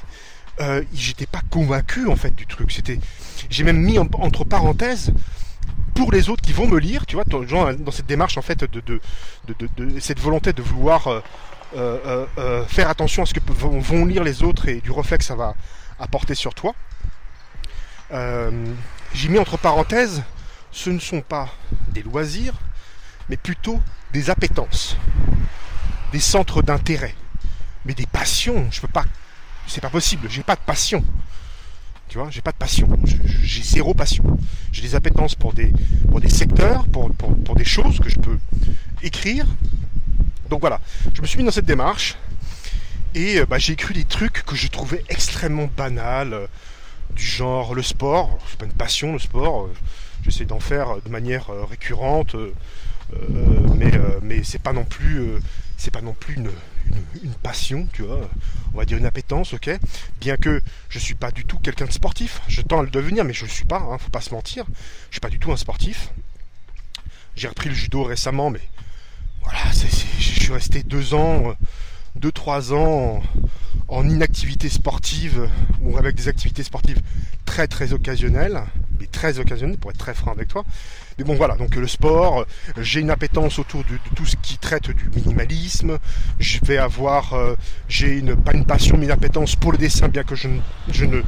euh, 0.60 0.84
j'étais 0.94 1.26
pas 1.26 1.42
convaincu 1.50 2.08
en 2.08 2.16
fait 2.16 2.36
du 2.36 2.46
truc. 2.46 2.72
C'était, 2.72 3.00
j'ai 3.50 3.64
même 3.64 3.80
mis 3.80 3.98
entre 3.98 4.44
parenthèses 4.44 5.14
pour 6.00 6.14
les 6.14 6.30
autres 6.30 6.42
qui 6.42 6.54
vont 6.54 6.66
me 6.66 6.80
lire, 6.80 7.06
tu 7.06 7.16
vois, 7.16 7.26
dans 7.26 7.92
cette 7.92 8.06
démarche 8.06 8.38
en 8.38 8.42
fait 8.42 8.64
de, 8.64 8.80
de, 8.80 10.00
cette 10.00 10.22
volonté 10.22 10.54
de 10.54 10.62
vouloir 10.62 11.10
euh, 11.10 11.22
euh, 11.76 12.66
faire 12.68 12.90
attention 12.90 13.24
à 13.24 13.26
ce 13.26 13.34
que 13.34 13.42
vont, 13.52 14.06
lire 14.06 14.24
les 14.24 14.42
autres 14.42 14.70
et 14.70 14.80
du 14.80 14.92
reflet 14.92 15.18
que 15.18 15.26
ça 15.26 15.36
va 15.36 15.56
apporter 16.00 16.36
sur 16.36 16.54
toi. 16.54 16.74
j'ai 19.14 19.28
mis 19.28 19.40
entre 19.40 19.58
parenthèses, 19.58 20.24
ce 20.72 20.90
ne 20.90 21.00
sont 21.00 21.20
pas 21.20 21.50
des 21.90 22.02
loisirs, 22.02 22.54
mais 23.28 23.36
plutôt 23.36 23.82
des 24.14 24.30
appétences, 24.30 24.96
des 26.14 26.22
centres 26.22 26.62
d'intérêt, 26.62 27.16
mais 27.84 27.94
des 27.94 28.06
passions. 28.06 28.70
Je 28.72 28.80
peux 28.80 28.88
pas, 28.88 29.04
c'est 29.68 29.82
pas 29.82 29.90
possible. 29.90 30.30
J'ai 30.30 30.44
pas 30.44 30.56
de 30.56 30.62
passion. 30.66 31.04
Tu 32.10 32.18
vois, 32.18 32.32
j'ai 32.32 32.42
pas 32.42 32.52
de 32.52 32.58
passion. 32.58 32.90
J'ai 33.44 33.62
zéro 33.62 33.94
passion. 33.94 34.24
J'ai 34.72 34.82
des 34.82 34.96
appétences 34.96 35.36
pour 35.36 35.54
des, 35.54 35.72
pour 36.10 36.20
des 36.20 36.30
secteurs, 36.30 36.86
pour, 36.88 37.14
pour, 37.14 37.56
des 37.56 37.64
choses 37.64 38.00
que 38.00 38.10
je 38.10 38.18
peux 38.18 38.40
écrire. 39.04 39.46
Donc 40.50 40.62
voilà, 40.62 40.82
je 41.14 41.22
me 41.22 41.28
suis 41.28 41.38
mis 41.38 41.44
dans 41.46 41.52
cette 41.52 41.66
démarche 41.66 42.18
et 43.14 43.38
euh, 43.38 43.46
bah, 43.46 43.60
j'ai 43.60 43.74
écrit 43.74 43.94
des 43.94 44.06
trucs 44.06 44.44
que 44.44 44.56
je 44.56 44.68
trouvais 44.70 45.04
extrêmement 45.10 45.70
banals, 45.78 46.34
euh, 46.34 46.48
du 47.16 47.24
genre 47.24 47.76
le 47.76 47.84
sport. 47.84 48.40
C'est 48.50 48.58
pas 48.58 48.66
une 48.66 48.74
passion 48.74 49.14
le 49.14 49.20
sport. 49.20 49.66
Euh, 49.66 49.74
j'essaie 50.24 50.46
d'en 50.46 50.60
faire 50.60 51.00
de 51.06 51.10
manière 51.10 51.48
récurrente. 51.70 52.36
Mais 53.76 53.94
euh, 53.96 54.20
mais 54.22 54.44
c'est 54.44 54.62
pas 54.62 54.74
non 54.74 54.86
plus 54.86 55.22
c'est 55.80 55.92
pas 55.92 56.02
non 56.02 56.14
plus 56.14 56.36
une, 56.36 56.52
passion, 57.42 57.88
tu 57.94 58.04
vois, 58.04 58.30
on 58.74 58.78
va 58.78 58.86
dire 58.86 58.98
une 58.98 59.06
appétence, 59.06 59.54
ok. 59.54 59.70
Bien 60.20 60.36
que 60.36 60.62
je 60.90 61.00
suis 61.00 61.16
pas 61.16 61.32
du 61.32 61.46
tout 61.46 61.58
quelqu'un 61.58 61.86
de 61.86 61.92
sportif, 61.92 62.42
je 62.50 62.62
tends 62.62 62.82
à 62.82 62.84
le 62.84 62.90
devenir, 62.90 63.24
mais 63.24 63.34
je 63.34 63.46
ne 63.46 63.50
suis 63.50 63.64
pas, 63.64 63.80
hein, 63.80 63.98
faut 63.98 64.10
pas 64.10 64.20
se 64.22 64.32
mentir. 64.32 64.66
Je 65.10 65.16
suis 65.16 65.22
pas 65.22 65.30
du 65.30 65.40
tout 65.40 65.54
un 65.54 65.58
sportif. 65.58 66.12
J'ai 67.36 67.48
repris 67.48 67.70
le 67.70 67.76
judo 67.76 68.04
récemment, 68.04 68.50
mais 68.50 68.62
voilà, 69.42 69.60
je 69.72 70.22
suis 70.22 70.52
resté 70.52 70.84
deux 70.84 71.14
ans, 71.14 71.56
deux 72.16 72.34
trois 72.34 72.74
ans 72.74 73.24
en, 73.90 74.10
inactivité 74.10 74.70
sportive 74.70 75.50
ou 75.82 75.98
avec 75.98 76.16
des 76.16 76.28
activités 76.28 76.64
sportives 76.64 77.02
très 77.46 77.68
très 77.68 77.94
occasionnelles, 77.94 78.62
mais 79.00 79.08
très 79.08 79.40
occasionnelles 79.40 79.78
pour 79.78 79.92
être 79.92 79.98
très 79.98 80.14
franc 80.14 80.32
avec 80.32 80.48
toi. 80.48 80.64
Mais 81.18 81.26
bon 81.26 81.36
voilà, 81.36 81.56
donc 81.56 81.76
le 81.76 81.88
sport, 81.88 82.46
j'ai 82.78 83.02
une 83.02 83.10
appétence 83.10 83.60
autour 83.60 83.84
de, 83.84 83.98
tout 84.16 84.26
ce 84.26 84.36
qui 84.38 84.58
traite 84.58 84.90
du 84.92 85.10
minimalisme. 85.16 85.98
Je 86.40 86.60
vais 86.64 86.78
avoir, 86.78 87.34
euh, 87.34 87.56
j'ai 87.88 88.20
une 88.20 88.36
pas 88.36 88.54
une 88.54 88.66
passion 88.66 88.98
mais 88.98 89.06
une 89.06 89.12
appétence 89.12 89.56
pour 89.56 89.72
le 89.72 89.78
dessin, 89.78 90.08
bien 90.08 90.24
que 90.24 90.36
je 90.36 90.48
ne, 90.48 90.60
je 90.92 91.06
ne, 91.06 91.22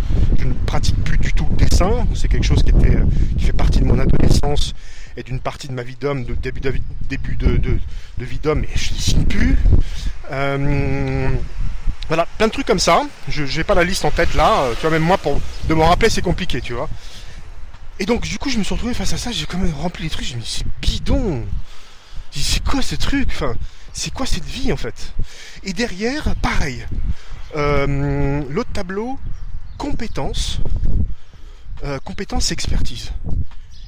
pratique 0.65 1.03
plus 1.03 1.17
du 1.17 1.33
tout 1.33 1.47
le 1.49 1.57
dessin. 1.57 2.07
C'est 2.15 2.29
quelque 2.29 2.45
chose 2.45 2.63
qui 2.63 2.69
était, 2.69 2.97
qui 3.37 3.45
fait 3.45 3.53
partie 3.53 3.79
de 3.79 3.85
mon 3.85 3.99
adolescence 3.99 4.73
et 5.17 5.23
d'une 5.23 5.39
partie 5.39 5.67
de 5.67 5.73
ma 5.73 5.83
vie 5.83 5.97
d'homme, 5.99 6.23
de 6.23 6.35
début 6.35 6.61
de, 6.61 6.73
début 7.09 7.35
de, 7.35 7.57
de, 7.57 8.25
vie 8.25 8.39
d'homme, 8.39 8.63
et 8.63 8.77
je 8.77 8.93
dessine 8.93 9.25
plus. 9.25 9.57
Euh, 10.31 11.27
voilà, 12.11 12.25
plein 12.37 12.47
de 12.47 12.51
trucs 12.51 12.67
comme 12.67 12.77
ça. 12.77 13.03
Je 13.29 13.43
n'ai 13.45 13.63
pas 13.63 13.73
la 13.73 13.85
liste 13.85 14.03
en 14.03 14.11
tête 14.11 14.33
là. 14.33 14.65
Tu 14.75 14.81
vois, 14.81 14.89
même 14.89 15.01
moi, 15.01 15.17
pour 15.17 15.39
de 15.69 15.73
m'en 15.73 15.87
rappeler, 15.87 16.09
c'est 16.09 16.21
compliqué, 16.21 16.59
tu 16.59 16.73
vois. 16.73 16.89
Et 17.99 18.05
donc, 18.05 18.23
du 18.23 18.37
coup, 18.37 18.49
je 18.49 18.57
me 18.57 18.65
suis 18.65 18.73
retrouvé 18.73 18.93
face 18.93 19.13
à 19.13 19.17
ça, 19.17 19.31
j'ai 19.31 19.45
quand 19.45 19.57
même 19.57 19.73
rempli 19.73 20.03
les 20.03 20.09
trucs, 20.09 20.25
je 20.25 20.35
me 20.35 20.41
suis 20.41 20.65
dit, 20.65 20.67
c'est 20.81 20.99
bidon 21.05 21.45
C'est 22.33 22.61
quoi 22.65 22.81
ce 22.81 22.95
truc? 22.95 23.29
Enfin, 23.31 23.53
c'est 23.93 24.11
quoi 24.11 24.25
cette 24.25 24.43
vie, 24.43 24.73
en 24.73 24.75
fait? 24.75 25.13
Et 25.63 25.71
derrière, 25.71 26.35
pareil. 26.41 26.85
Euh, 27.55 28.43
l'autre 28.49 28.73
tableau, 28.73 29.17
compétences. 29.77 30.59
Euh, 31.85 31.97
compétences 31.99 32.51
expertise. 32.51 33.13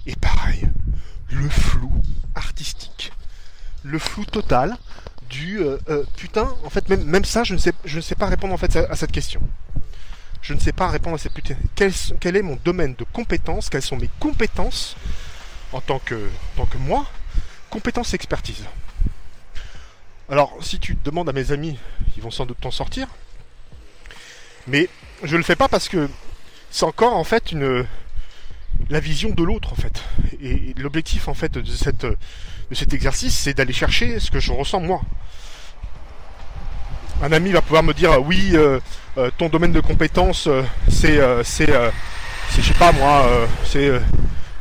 Et 0.05 0.15
pareil, 0.15 0.69
le 1.29 1.49
flou 1.49 1.91
artistique. 2.35 3.11
Le 3.83 3.99
flou 3.99 4.23
total 4.23 4.77
du 5.33 5.59
euh, 5.61 5.77
putain, 6.15 6.53
en 6.63 6.69
fait, 6.69 6.87
même, 6.89 7.25
ça, 7.25 7.43
je 7.43 7.53
ne, 7.53 7.59
sais, 7.59 7.73
je 7.85 7.97
ne 7.97 8.01
sais 8.01 8.15
pas 8.15 8.27
répondre 8.27 8.53
en 8.53 8.57
fait 8.57 8.75
à 8.75 8.95
cette 8.95 9.11
question 9.11 9.41
je 10.43 10.53
ne 10.53 10.59
sais 10.59 10.73
pas 10.73 10.89
répondre 10.89 11.15
à 11.15 11.17
cette 11.17 11.33
putain. 11.33 11.55
Quel, 11.75 12.35
est 12.35 12.41
mon 12.41 12.57
domaine 12.63 12.95
de 12.95 13.05
compétences? 13.05 13.69
Quelles 13.69 13.81
sont 13.81 13.95
mes 13.95 14.09
compétences 14.19 14.97
en 15.71 15.79
tant 15.79 15.99
que, 15.99 16.29
tant 16.57 16.65
que 16.65 16.77
moi, 16.77 17.05
compétence 17.69 18.13
et 18.13 18.15
expertise. 18.15 18.65
Alors, 20.29 20.55
si 20.61 20.79
tu 20.79 20.97
demandes 21.03 21.29
à 21.29 21.33
mes 21.33 21.51
amis, 21.51 21.79
ils 22.17 22.21
vont 22.21 22.29
sans 22.29 22.45
doute 22.45 22.59
t'en 22.59 22.71
sortir. 22.71 23.07
Mais 24.67 24.89
je 25.23 25.37
le 25.37 25.43
fais 25.43 25.55
pas 25.55 25.69
parce 25.69 25.87
que 25.87 26.09
c'est 26.69 26.85
encore 26.85 27.15
en 27.15 27.23
fait 27.23 27.51
une 27.51 27.85
la 28.89 28.99
vision 28.99 29.29
de 29.29 29.43
l'autre 29.43 29.71
en 29.71 29.75
fait. 29.75 30.03
Et, 30.43 30.73
l'objectif 30.77 31.27
en 31.27 31.33
fait 31.33 31.53
de 31.57 31.63
cet 32.75 32.93
exercice, 32.93 33.33
c'est 33.37 33.53
d'aller 33.53 33.73
chercher 33.73 34.19
ce 34.19 34.29
que 34.29 34.39
je 34.39 34.51
ressens 34.51 34.81
moi. 34.81 35.01
Un 37.21 37.31
ami 37.31 37.51
va 37.51 37.61
pouvoir 37.61 37.83
me 37.83 37.93
dire 37.93 38.21
oui, 38.25 38.51
euh, 38.53 38.79
euh, 39.17 39.31
ton 39.37 39.47
domaine 39.47 39.71
de 39.71 39.79
compétence, 39.79 40.47
euh, 40.47 40.61
c'est 40.89 41.19
c'est 41.43 41.71
je 42.51 42.61
sais 42.61 42.73
pas 42.73 42.91
moi, 42.91 43.25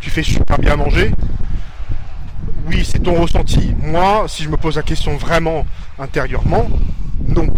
tu 0.01 0.11
fais 0.11 0.23
super 0.23 0.59
bien 0.59 0.77
manger. 0.77 1.11
Oui, 2.66 2.85
c'est 2.85 3.01
ton 3.01 3.21
ressenti. 3.21 3.75
Moi, 3.79 4.27
si 4.29 4.45
je 4.45 4.49
me 4.49 4.57
pose 4.57 4.77
la 4.77 4.83
question 4.83 5.16
vraiment 5.16 5.66
intérieurement, 5.99 6.68
non. 7.27 7.49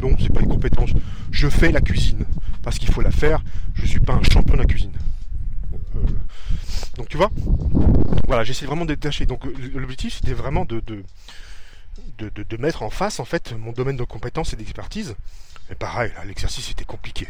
Non, 0.00 0.14
c'est 0.20 0.32
pas 0.32 0.40
une 0.40 0.48
compétence. 0.48 0.90
Je 1.30 1.48
fais 1.48 1.72
la 1.72 1.80
cuisine 1.80 2.26
parce 2.62 2.78
qu'il 2.78 2.90
faut 2.90 3.00
la 3.00 3.10
faire. 3.10 3.40
Je 3.74 3.86
suis 3.86 4.00
pas 4.00 4.12
un 4.12 4.22
champion 4.22 4.54
de 4.54 4.60
la 4.60 4.66
cuisine. 4.66 4.92
Euh, 5.96 6.00
donc 6.96 7.08
tu 7.08 7.16
vois, 7.16 7.30
voilà, 8.26 8.44
j'essaie 8.44 8.66
vraiment 8.66 8.84
de 8.84 8.94
détacher. 8.94 9.26
Donc 9.26 9.44
l'objectif 9.74 10.14
c'était 10.14 10.34
vraiment 10.34 10.64
de 10.64 10.80
de, 10.80 11.02
de, 12.18 12.56
mettre 12.56 12.82
en 12.82 12.90
face 12.90 13.20
en 13.20 13.24
fait 13.24 13.52
mon 13.58 13.72
domaine 13.72 13.96
de 13.96 14.04
compétence 14.04 14.52
et 14.52 14.56
d'expertise. 14.56 15.14
Mais 15.68 15.74
pareil, 15.74 16.12
l'exercice 16.26 16.70
était 16.70 16.84
compliqué. 16.84 17.28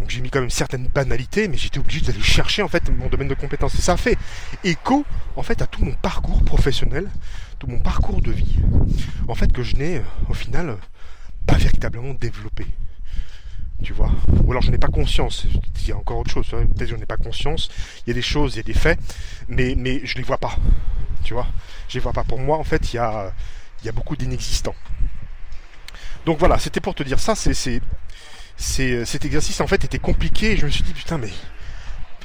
Donc 0.00 0.10
j'ai 0.10 0.20
mis 0.20 0.30
quand 0.30 0.40
même 0.40 0.50
certaines 0.50 0.88
banalités, 0.88 1.46
mais 1.48 1.56
j'étais 1.56 1.78
obligé 1.78 2.00
d'aller 2.00 2.22
chercher 2.22 2.62
en 2.62 2.68
fait 2.68 2.90
mon 2.90 3.08
domaine 3.08 3.28
de 3.28 3.34
compétence. 3.34 3.74
Et 3.76 3.82
ça 3.82 3.96
fait 3.96 4.18
écho 4.64 5.04
en 5.36 5.42
fait 5.42 5.62
à 5.62 5.66
tout 5.66 5.84
mon 5.84 5.94
parcours 5.94 6.42
professionnel, 6.44 7.10
tout 7.58 7.66
mon 7.66 7.78
parcours 7.78 8.20
de 8.20 8.32
vie, 8.32 8.58
en 9.28 9.34
fait 9.34 9.52
que 9.52 9.62
je 9.62 9.76
n'ai 9.76 10.02
au 10.28 10.34
final 10.34 10.76
pas 11.46 11.56
véritablement 11.56 12.14
développé. 12.14 12.66
Tu 13.84 13.92
vois 13.92 14.10
Ou 14.44 14.50
alors 14.50 14.62
je 14.62 14.70
n'ai 14.70 14.78
pas 14.78 14.88
conscience. 14.88 15.46
Il 15.82 15.88
y 15.88 15.92
a 15.92 15.96
encore 15.96 16.18
autre 16.18 16.30
chose. 16.30 16.48
Peut-être 16.48 16.88
je 16.88 16.96
n'ai 16.96 17.04
pas 17.04 17.18
conscience. 17.18 17.68
Il 18.06 18.08
y 18.08 18.12
a 18.12 18.14
des 18.14 18.22
choses, 18.22 18.54
il 18.54 18.56
y 18.56 18.60
a 18.60 18.62
des 18.62 18.72
faits, 18.72 18.98
mais, 19.48 19.74
mais 19.76 20.00
je 20.04 20.16
les 20.16 20.22
vois 20.22 20.38
pas. 20.38 20.56
Tu 21.22 21.34
vois 21.34 21.46
Je 21.88 21.94
les 21.94 22.00
vois 22.00 22.14
pas. 22.14 22.24
Pour 22.24 22.38
moi, 22.38 22.56
en 22.56 22.64
fait, 22.64 22.92
il 22.92 22.96
y 22.96 22.98
a, 22.98 23.30
il 23.82 23.86
y 23.86 23.88
a 23.90 23.92
beaucoup 23.92 24.16
d'inexistants. 24.16 24.74
Donc 26.24 26.38
voilà, 26.38 26.58
c'était 26.58 26.80
pour 26.80 26.94
te 26.94 27.02
dire 27.02 27.20
ça. 27.20 27.34
C'est, 27.34 27.82
cet 28.56 29.24
exercice, 29.26 29.60
en 29.60 29.66
fait, 29.66 29.84
était 29.84 29.98
compliqué. 29.98 30.56
Je 30.56 30.64
me 30.64 30.70
suis 30.70 30.82
dit, 30.82 30.94
putain, 30.94 31.18
mais 31.18 31.30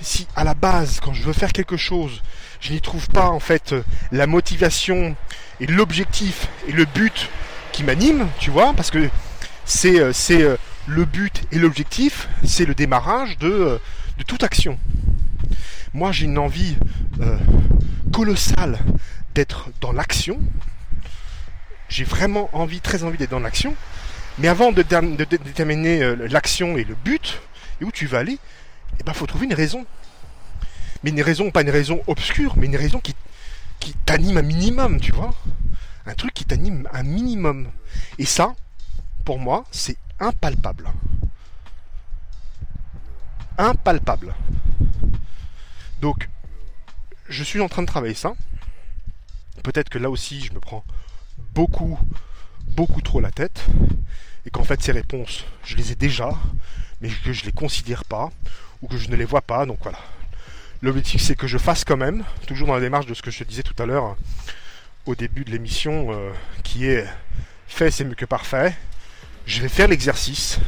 si 0.01 0.27
à 0.37 0.45
la 0.45 0.53
base, 0.53 1.01
quand 1.01 1.13
je 1.13 1.23
veux 1.23 1.33
faire 1.33 1.51
quelque 1.51 1.75
chose, 1.75 2.23
je 2.61 2.71
n'y 2.71 2.79
trouve 2.79 3.09
pas, 3.09 3.27
en 3.27 3.41
fait, 3.41 3.75
la 4.13 4.27
motivation 4.27 5.17
et 5.59 5.67
l'objectif 5.67 6.47
et 6.69 6.71
le 6.71 6.85
but 6.85 7.29
qui 7.73 7.83
m'anime, 7.83 8.29
tu 8.39 8.49
vois, 8.49 8.73
parce 8.73 8.91
que 8.91 9.09
c'est, 9.65 9.99
euh, 9.99 10.13
c'est 10.13 10.41
euh, 10.41 10.55
le 10.89 11.05
but 11.05 11.43
et 11.51 11.59
l'objectif, 11.59 12.27
c'est 12.43 12.65
le 12.65 12.73
démarrage 12.73 13.37
de, 13.37 13.47
euh, 13.47 13.77
toute 14.27 14.43
action. 14.43 14.77
Moi, 15.93 16.11
j'ai 16.11 16.25
une 16.25 16.37
envie 16.37 16.75
colossale 18.11 18.77
d'être 19.33 19.69
dans 19.81 19.91
l'action. 19.91 20.39
J'ai 21.87 22.03
vraiment 22.03 22.49
envie, 22.53 22.81
très 22.81 23.03
envie 23.03 23.17
d'être 23.17 23.31
dans 23.31 23.39
l'action. 23.39 23.75
Mais 24.37 24.47
avant 24.47 24.71
de, 24.71 24.81
déterminer 24.81 26.15
l'action 26.27 26.77
et 26.77 26.83
le 26.83 26.95
but, 26.95 27.41
et 27.81 27.85
où 27.85 27.91
tu 27.91 28.05
vas 28.05 28.19
aller, 28.19 28.33
il 28.33 28.97
eh 28.99 29.03
ben, 29.03 29.13
faut 29.13 29.25
trouver 29.25 29.45
une 29.45 29.53
raison. 29.53 29.85
Mais 31.03 31.11
une 31.11 31.21
raison, 31.21 31.49
pas 31.49 31.61
une 31.61 31.69
raison 31.69 32.01
obscure, 32.07 32.55
mais 32.57 32.65
une 32.67 32.75
raison 32.75 32.99
qui, 32.99 33.15
qui 33.79 33.93
t'anime 34.05 34.37
un 34.37 34.43
minimum, 34.43 34.99
tu 34.99 35.11
vois 35.11 35.33
un 36.09 36.15
truc 36.15 36.33
qui 36.33 36.45
t'anime 36.45 36.87
un 36.91 37.03
minimum. 37.03 37.69
Et 38.17 38.25
ça, 38.25 38.55
pour 39.25 39.39
moi, 39.39 39.65
c'est 39.71 39.97
impalpable. 40.19 40.89
Impalpable. 43.57 44.33
Donc, 46.01 46.29
je 47.27 47.43
suis 47.43 47.59
en 47.61 47.69
train 47.69 47.81
de 47.81 47.87
travailler 47.87 48.13
ça. 48.13 48.33
Peut-être 49.63 49.89
que 49.89 49.97
là 49.97 50.09
aussi, 50.09 50.41
je 50.41 50.53
me 50.53 50.59
prends 50.59 50.83
beaucoup, 51.53 51.99
beaucoup 52.67 53.01
trop 53.01 53.19
la 53.19 53.31
tête. 53.31 53.65
Et 54.45 54.49
qu'en 54.49 54.63
fait, 54.63 54.81
ces 54.81 54.91
réponses, 54.91 55.45
je 55.63 55.75
les 55.75 55.91
ai 55.91 55.95
déjà, 55.95 56.31
mais 57.01 57.09
que 57.09 57.33
je 57.33 57.41
ne 57.41 57.47
les 57.47 57.51
considère 57.51 58.05
pas, 58.05 58.29
ou 58.81 58.87
que 58.87 58.97
je 58.97 59.09
ne 59.09 59.15
les 59.15 59.25
vois 59.25 59.41
pas. 59.41 59.65
Donc 59.65 59.79
voilà. 59.81 59.99
L'objectif, 60.81 61.21
c'est 61.21 61.35
que 61.35 61.47
je 61.47 61.57
fasse 61.57 61.83
quand 61.83 61.97
même, 61.97 62.23
toujours 62.47 62.67
dans 62.67 62.73
la 62.75 62.79
démarche 62.79 63.05
de 63.05 63.13
ce 63.13 63.21
que 63.21 63.31
je 63.31 63.39
te 63.39 63.43
disais 63.43 63.63
tout 63.63 63.75
à 63.81 63.85
l'heure, 63.85 64.15
au 65.05 65.15
début 65.15 65.43
de 65.43 65.51
l'émission 65.51 66.13
euh, 66.13 66.31
qui 66.63 66.85
est 66.85 67.05
fait 67.67 67.91
c'est 67.91 68.03
mieux 68.03 68.15
que 68.15 68.25
parfait. 68.25 68.75
Je 69.49 69.61
vais 69.63 69.67
faire 69.67 69.87
l'exercice. 69.87 70.59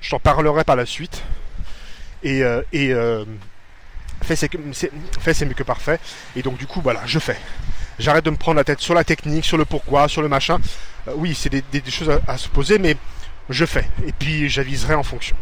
Je 0.00 0.10
t'en 0.10 0.18
parlerai 0.18 0.64
par 0.64 0.74
la 0.74 0.84
suite. 0.84 1.22
Et, 2.24 2.42
euh, 2.42 2.60
euh, 2.74 3.24
fait 4.22 4.34
c'est 4.34 4.52
mieux 5.44 5.54
que 5.54 5.62
parfait. 5.62 6.00
Et 6.34 6.42
donc 6.42 6.56
du 6.58 6.66
coup 6.66 6.80
voilà, 6.80 7.02
je 7.06 7.20
fais. 7.20 7.36
J'arrête 8.00 8.24
de 8.24 8.30
me 8.30 8.36
prendre 8.36 8.56
la 8.56 8.64
tête 8.64 8.80
sur 8.80 8.94
la 8.94 9.04
technique, 9.04 9.44
sur 9.44 9.56
le 9.56 9.64
pourquoi, 9.64 10.08
sur 10.08 10.20
le 10.20 10.28
machin. 10.28 10.58
oui, 11.14 11.32
c'est 11.32 11.48
des, 11.48 11.62
choses 11.90 12.10
à, 12.26 12.36
se 12.38 12.48
poser, 12.48 12.80
mais 12.80 12.96
je 13.48 13.64
fais. 13.64 13.88
Et 14.04 14.10
puis 14.10 14.48
j'aviserai 14.48 14.94
en 14.94 15.04
fonction. 15.04 15.36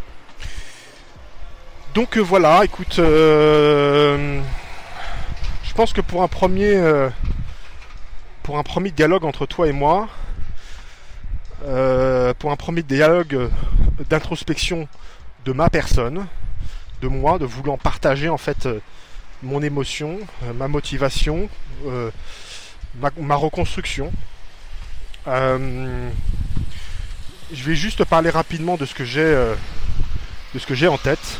Donc 1.94 2.18
voilà, 2.18 2.62
écoute, 2.62 2.96
je 2.98 4.42
pense 5.74 5.94
que 5.94 6.02
pour 6.02 6.22
un 6.22 6.28
premier 6.28 6.78
pour 8.42 8.58
un 8.58 8.62
premier 8.62 8.90
dialogue 8.90 9.24
entre 9.24 9.46
toi 9.46 9.66
et 9.66 9.72
moi, 9.72 10.10
euh, 11.64 12.32
pour 12.38 12.52
un 12.52 12.56
premier 12.56 12.82
dialogue 12.82 13.50
d'introspection 14.08 14.88
de 15.44 15.52
ma 15.52 15.68
personne, 15.68 16.26
de 17.02 17.08
moi, 17.08 17.38
de 17.38 17.44
voulant 17.44 17.76
partager 17.76 18.30
en 18.30 18.38
fait 18.38 18.64
euh, 18.66 18.80
mon 19.42 19.62
émotion, 19.62 20.18
euh, 20.44 20.52
ma 20.54 20.68
motivation, 20.68 21.48
ma, 22.96 23.34
reconstruction. 23.34 24.10
je 25.26 26.10
vais 27.52 27.74
juste 27.74 28.04
parler 28.04 28.30
rapidement 28.30 28.76
de 28.76 28.86
ce 28.86 28.94
que 28.94 29.04
j'ai 29.04 29.54
de 30.54 30.58
ce 30.58 30.66
que 30.66 30.74
j'ai 30.74 30.88
en 30.88 30.98
tête. 30.98 31.38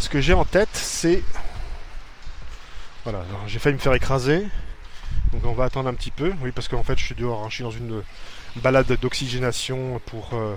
ce 0.00 0.08
que 0.08 0.20
j'ai 0.20 0.34
en 0.34 0.44
tête, 0.44 0.68
c'est 0.72 1.22
voilà, 3.04 3.20
j'ai 3.46 3.58
failli 3.58 3.74
me 3.74 3.80
faire 3.80 3.94
écraser. 3.94 4.46
Donc 5.34 5.46
on 5.46 5.52
va 5.52 5.64
attendre 5.64 5.88
un 5.88 5.94
petit 5.94 6.10
peu. 6.10 6.32
Oui, 6.42 6.52
parce 6.52 6.68
qu'en 6.68 6.82
fait, 6.82 6.98
je 6.98 7.04
suis 7.04 7.14
dehors. 7.14 7.42
Hein. 7.42 7.46
Je 7.48 7.56
suis 7.56 7.64
dans 7.64 7.70
une 7.70 8.02
balade 8.56 8.90
d'oxygénation 9.00 10.00
pour, 10.06 10.30
euh, 10.34 10.54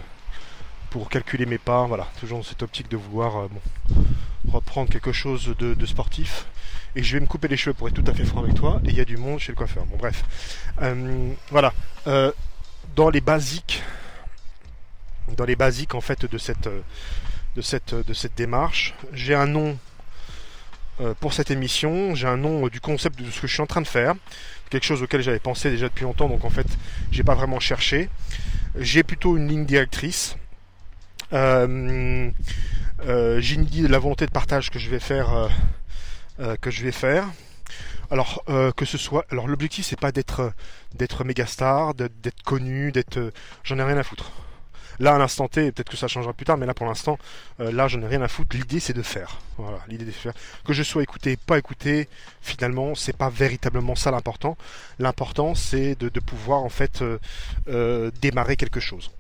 pour 0.90 1.10
calculer 1.10 1.46
mes 1.46 1.58
pas. 1.58 1.86
Voilà, 1.88 2.08
toujours 2.20 2.40
dans 2.40 2.44
cette 2.44 2.62
optique 2.62 2.90
de 2.90 2.98
vouloir 2.98 3.38
euh, 3.38 3.48
reprendre 4.52 4.90
quelque 4.90 5.12
chose 5.12 5.56
de, 5.58 5.86
sportif. 5.86 6.46
Et 6.96 7.04
je 7.04 7.14
vais 7.16 7.20
me 7.20 7.28
couper 7.28 7.48
les 7.48 7.58
cheveux 7.58 7.74
pour 7.74 7.88
être 7.88 7.96
tout 7.96 8.10
à 8.10 8.14
fait 8.14 8.26
franc 8.26 8.44
avec 8.44 8.56
toi. 8.56 8.80
Et 8.86 8.90
il 8.90 8.96
y 8.96 9.02
a 9.02 9.06
du 9.06 9.18
monde 9.18 9.40
chez 9.40 9.52
le 9.52 9.56
coiffeur. 9.56 9.86
Bon, 9.86 9.98
bref. 9.98 10.24
Euh, 10.82 11.32
voilà. 11.50 11.74
dans 12.96 13.10
les 13.10 13.22
basiques, 13.22 13.82
dans 15.36 15.46
les 15.46 15.56
basiques 15.56 15.96
en 15.96 16.02
fait 16.02 16.26
de 16.26 16.38
cette, 16.38 16.70
démarche, 18.36 18.94
j'ai 19.12 19.36
un 19.36 19.48
nom 19.48 19.78
pour 21.20 21.34
cette 21.34 21.52
émission. 21.52 22.16
J'ai 22.16 22.28
un 22.28 22.38
nom 22.38 22.68
du 22.68 22.80
concept 22.80 23.20
de 23.22 23.30
ce 23.30 23.42
que 23.42 23.48
je 23.48 23.54
suis 23.54 23.62
en 23.62 23.68
train 23.68 23.82
de 23.82 23.88
faire. 23.88 24.16
Quelque 24.70 24.84
chose 24.84 25.02
auquel 25.02 25.22
j'avais 25.22 25.40
pensé 25.40 25.70
déjà 25.70 25.88
depuis 25.88 26.04
longtemps, 26.04 26.28
donc 26.28 26.44
en 26.46 26.50
fait, 26.50 26.68
j'ai 27.12 27.24
pas 27.24 27.36
vraiment 27.36 27.60
cherché. 27.60 28.10
J'ai 28.78 29.04
plutôt 29.04 29.38
une 29.38 29.48
ligne 29.48 29.66
directrice. 29.66 30.36
Euh, 31.34 32.30
euh, 33.06 33.40
j'ai 33.40 33.56
une 33.56 33.66
idée 33.66 33.84
de 33.84 33.88
la 33.88 34.00
volonté 34.00 34.26
de 34.26 34.32
partage 34.32 34.70
que 34.70 34.80
je 34.80 34.90
vais 34.90 35.00
faire. 35.00 35.50
que 36.62 36.70
je 36.70 36.84
vais 36.84 36.92
faire. 36.92 37.26
Alors 38.10 38.44
que 38.76 38.86
ce 38.86 38.98
soit, 38.98 39.26
alors 39.32 39.48
l'objectif 39.48 39.86
c'est 39.86 40.00
pas 40.00 40.12
d'être 40.12 40.54
d'être 40.96 41.24
méga 41.24 41.46
star, 41.46 41.94
d'être 41.94 42.44
connu, 42.44 42.92
d'être, 42.92 43.34
j'en 43.64 43.78
ai 43.80 43.84
rien 43.84 43.98
à 43.98 44.04
foutre. 44.04 44.32
Là, 45.00 45.16
à 45.16 45.18
l'instant 45.18 45.48
T, 45.48 45.72
peut-être 45.72 45.90
que 45.90 45.98
ça 45.98 46.08
changera 46.08 46.34
plus 46.34 46.46
tard, 46.46 46.58
mais 46.58 46.66
là, 46.66 46.74
pour 46.74 46.88
l'instant, 46.88 47.20
euh, 47.60 47.72
là, 47.72 47.88
je 47.88 47.98
n'ai 47.98 48.08
rien 48.08 48.22
à 48.22 48.28
foutre. 48.28 48.56
L'idée, 48.56 48.80
c'est 48.80 48.94
de 48.94 49.04
faire. 49.04 49.40
Voilà, 49.58 49.78
l'idée 49.88 50.06
de 50.06 50.12
faire. 50.12 50.34
Que 50.66 50.74
je 50.74 50.82
sois 50.82 51.04
écouté, 51.04 51.38
pas 51.38 51.58
écouté, 51.58 52.08
finalement, 52.42 52.96
c'est 52.96 53.16
pas 53.16 53.30
véritablement 53.30 53.96
ça 53.96 54.10
l'important. 54.10 54.58
L'important, 54.98 55.54
c'est 55.54 55.96
de, 55.96 56.20
pouvoir, 56.20 56.64
en 56.64 56.70
fait, 56.70 57.02
euh, 57.02 57.20
euh, 57.70 58.12
démarrer 58.22 58.56
quelque 58.56 58.80
chose. 58.80 59.12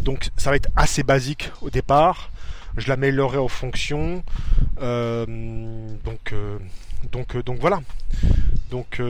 Donc, 0.00 0.30
ça 0.36 0.50
va 0.50 0.56
être 0.56 0.70
assez 0.74 1.02
basique 1.04 1.50
au 1.60 1.70
départ. 1.70 2.30
Je 2.76 2.88
l'améliorerai 2.88 3.38
en 3.38 3.48
fonction. 3.48 4.24
donc, 4.80 6.34
donc, 7.12 7.36
donc 7.44 7.58
voilà. 7.60 7.82
Donc, 8.70 9.02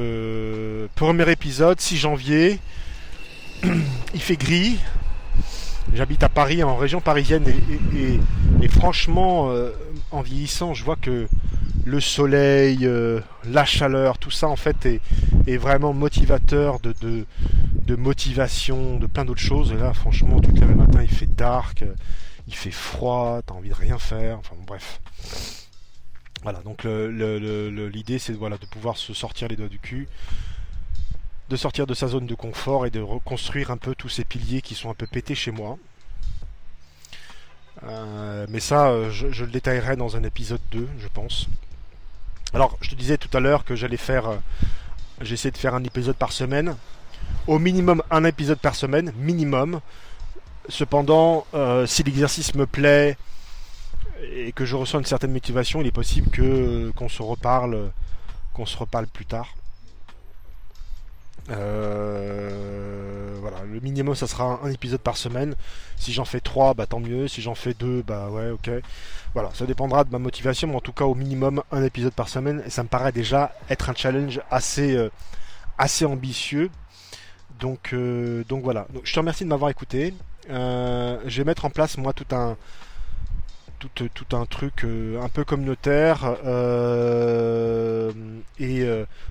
premier 0.97 1.31
épisode, 1.31 1.81
6 1.81 1.97
janvier. 1.97 2.59
Il 4.15 4.21
fait 4.21 4.37
gris, 4.37 4.79
J'habite 5.95 6.23
à 6.23 6.29
Paris, 6.29 6.63
en 6.63 6.77
région 6.77 7.01
parisienne, 7.01 7.45
et, 7.95 8.69
franchement, 8.69 9.51
euh, 9.51 9.71
en 10.11 10.23
vieillissant, 10.23 10.75
je 10.75 10.85
vois 10.85 10.97
que 10.97 11.29
le 11.85 12.01
soleil, 12.01 12.87
euh, 12.87 13.21
la 13.45 13.65
chaleur, 13.65 14.19
tout 14.19 14.31
ça 14.31 14.49
en 14.49 14.57
fait 14.57 14.87
est, 14.87 15.57
vraiment 15.57 15.93
motivateur 15.93 16.79
de, 16.81 17.27
motivation, 17.97 18.99
de 18.99 19.07
plein 19.07 19.25
d'autres 19.25 19.41
choses. 19.41 19.73
Et 19.73 19.77
là, 19.77 19.93
franchement, 19.93 20.41
lèves 20.41 20.69
le 20.69 20.75
matin, 20.75 21.03
il 21.03 21.11
fait 21.11 21.27
dark, 21.27 21.85
il 22.47 22.55
fait 22.55 22.71
froid, 22.71 23.41
t'as 23.45 23.55
envie 23.55 23.69
de 23.69 23.75
rien 23.75 23.99
faire, 23.99 24.39
enfin 24.39 24.55
bref. 24.67 25.01
Voilà, 26.43 26.61
donc 26.61 26.85
l'idée 26.85 28.19
c'est 28.19 28.33
voilà, 28.33 28.57
de 28.57 28.67
pouvoir 28.67 28.97
se 28.97 29.13
sortir 29.15 29.49
les 29.49 29.57
doigts 29.57 29.69
du 29.69 29.79
cul, 29.79 30.09
de 31.53 31.57
sortir 31.59 31.87
de 31.87 31.93
sa 31.93 32.09
zone 32.09 32.27
de 32.27 32.35
confort 32.35 32.87
et 32.87 32.91
de 32.91 33.01
reconstruire 33.01 33.71
un 33.71 33.77
peu 33.77 33.95
tous 33.95 34.09
ces 34.09 34.25
piliers 34.25 34.63
qui 34.63 34.75
sont 34.75 34.91
un 34.91 34.95
peu 34.95 35.07
pétés 35.07 35.35
chez 35.35 35.51
moi. 35.51 35.77
Euh, 37.85 38.47
mais 38.49 38.59
ça, 38.59 38.89
euh, 38.89 39.11
je, 39.11 39.45
le 39.45 39.51
détaillerai 39.51 39.97
dans 39.97 40.17
un 40.17 40.23
épisode 40.23 40.63
2, 40.71 40.89
je 40.99 41.09
pense. 41.09 41.49
Alors, 42.55 42.79
je 42.81 42.89
te 42.89 42.95
disais 42.95 43.19
tout 43.19 43.29
à 43.37 43.41
l'heure 43.41 43.67
que 43.67 43.77
j'allais 43.77 43.99
faire. 43.99 44.29
Euh, 44.29 44.37
j'essaie 45.21 45.51
de 45.51 45.59
faire 45.59 45.75
un 45.75 45.85
épisode 45.85 46.17
par 46.17 46.33
semaine. 46.33 46.75
Au 47.47 47.59
minimum 47.59 48.03
un 48.11 48.25
épisode 48.25 48.59
par 48.59 48.75
semaine, 48.75 49.13
minimum. 49.19 49.81
Cependant, 50.69 51.47
si 51.87 52.03
l'exercice 52.03 52.55
me 52.55 52.67
plaît 52.67 53.17
et 54.23 54.53
que 54.53 54.65
je 54.65 54.77
ressens 54.77 55.01
une 55.01 55.05
certaine 55.05 55.33
motivation, 55.33 55.81
il 55.81 55.89
est 55.89 55.93
possible 55.93 56.31
que 56.31 56.93
qu'on 56.95 57.09
se 57.09 57.21
reparle, 57.21 57.91
qu'on 58.55 58.65
se 58.65 58.77
reparle 58.77 59.07
plus 59.09 59.27
tard. 59.27 59.55
Euh, 61.51 63.37
voilà, 63.41 63.59
le 63.65 63.81
minimum 63.81 64.15
ça 64.15 64.27
sera 64.27 64.61
un, 64.63 64.71
épisode 64.71 65.01
par 65.01 65.17
semaine. 65.17 65.55
Si 65.97 66.13
j'en 66.13 66.25
fais 66.25 66.41
trois, 66.41 66.75
bah 66.75 66.87
tant 66.87 67.01
mieux. 67.01 67.29
Si 67.29 67.43
j'en 67.43 67.55
fais 67.55 67.75
deux, 67.75 68.03
bah 68.03 68.29
ouais, 68.31 68.51
ok. 68.51 68.71
Voilà, 69.35 69.51
ça 69.55 69.67
dépendra 69.67 70.05
de 70.05 70.11
ma 70.11 70.19
motivation, 70.19 70.69
mais 70.69 70.77
en 70.77 70.81
tout 70.81 70.93
cas 70.93 71.05
au 71.05 71.15
minimum 71.15 71.63
un 71.73 71.83
épisode 71.83 72.13
par 72.13 72.29
semaine. 72.29 72.63
Et 72.67 72.71
ça 72.71 72.83
me 72.83 72.89
paraît 72.89 73.13
déjà 73.13 73.53
être 73.71 73.91
un 73.91 73.95
challenge 73.95 74.41
assez, 74.51 74.95
euh, 74.97 75.11
assez 75.79 76.05
ambitieux. 76.05 76.71
Donc, 77.61 77.93
euh, 77.93 78.45
donc 78.45 78.63
voilà. 78.65 78.87
Je 79.05 79.13
te 79.13 79.19
remercie 79.19 79.45
de 79.45 79.49
m'avoir 79.49 79.71
écouté. 79.71 80.15
je 80.49 81.37
vais 81.37 81.45
mettre 81.45 81.65
en 81.65 81.71
place 81.71 81.97
moi 81.99 82.13
tout 82.13 82.27
un 82.35 82.57
tout, 83.79 84.09
tout 84.09 84.37
un 84.37 84.47
truc 84.47 84.85
un 84.85 85.29
peu 85.29 85.45
communautaire 85.45 86.37
et 88.61 88.85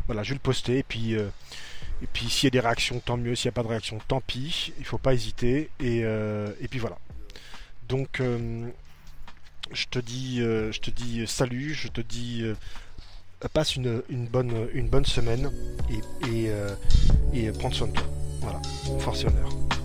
voilà 0.07 0.23
je 0.23 0.29
vais 0.29 0.35
le 0.35 0.39
poster 0.39 0.79
et 0.79 0.83
puis 0.83 1.15
et 2.01 2.07
puis 2.07 2.29
s'il 2.29 2.45
y 2.45 2.47
a 2.47 2.51
des 2.51 2.59
réactions, 2.59 2.99
tant 2.99 3.17
mieux. 3.17 3.35
S'il 3.35 3.49
n'y 3.49 3.53
a 3.53 3.55
pas 3.55 3.63
de 3.63 3.67
réaction, 3.67 3.99
tant 4.07 4.21
pis. 4.21 4.73
Il 4.77 4.81
ne 4.81 4.85
faut 4.85 4.97
pas 4.97 5.13
hésiter. 5.13 5.69
Et, 5.79 6.01
euh, 6.03 6.51
puis 6.69 6.79
voilà. 6.79 6.97
Donc 7.87 8.19
euh, 8.19 8.67
je 9.71 9.85
te 9.87 9.99
dis, 9.99 10.41
euh, 10.41 10.71
je 10.71 10.79
te 10.79 10.89
dis 10.89 11.25
salut. 11.27 11.73
Je 11.73 11.87
te 11.87 12.01
dis 12.01 12.43
passe 13.53 13.75
une, 13.75 14.01
bonne, 14.31 15.05
semaine 15.05 15.51
et, 15.89 16.29
et, 16.29 16.51
et 17.33 17.51
prends 17.51 17.71
soin 17.71 17.87
de 17.87 17.93
toi. 17.93 18.05
Voilà. 18.41 18.61
Force 18.99 19.23
et 19.23 19.27
honneur. 19.27 19.80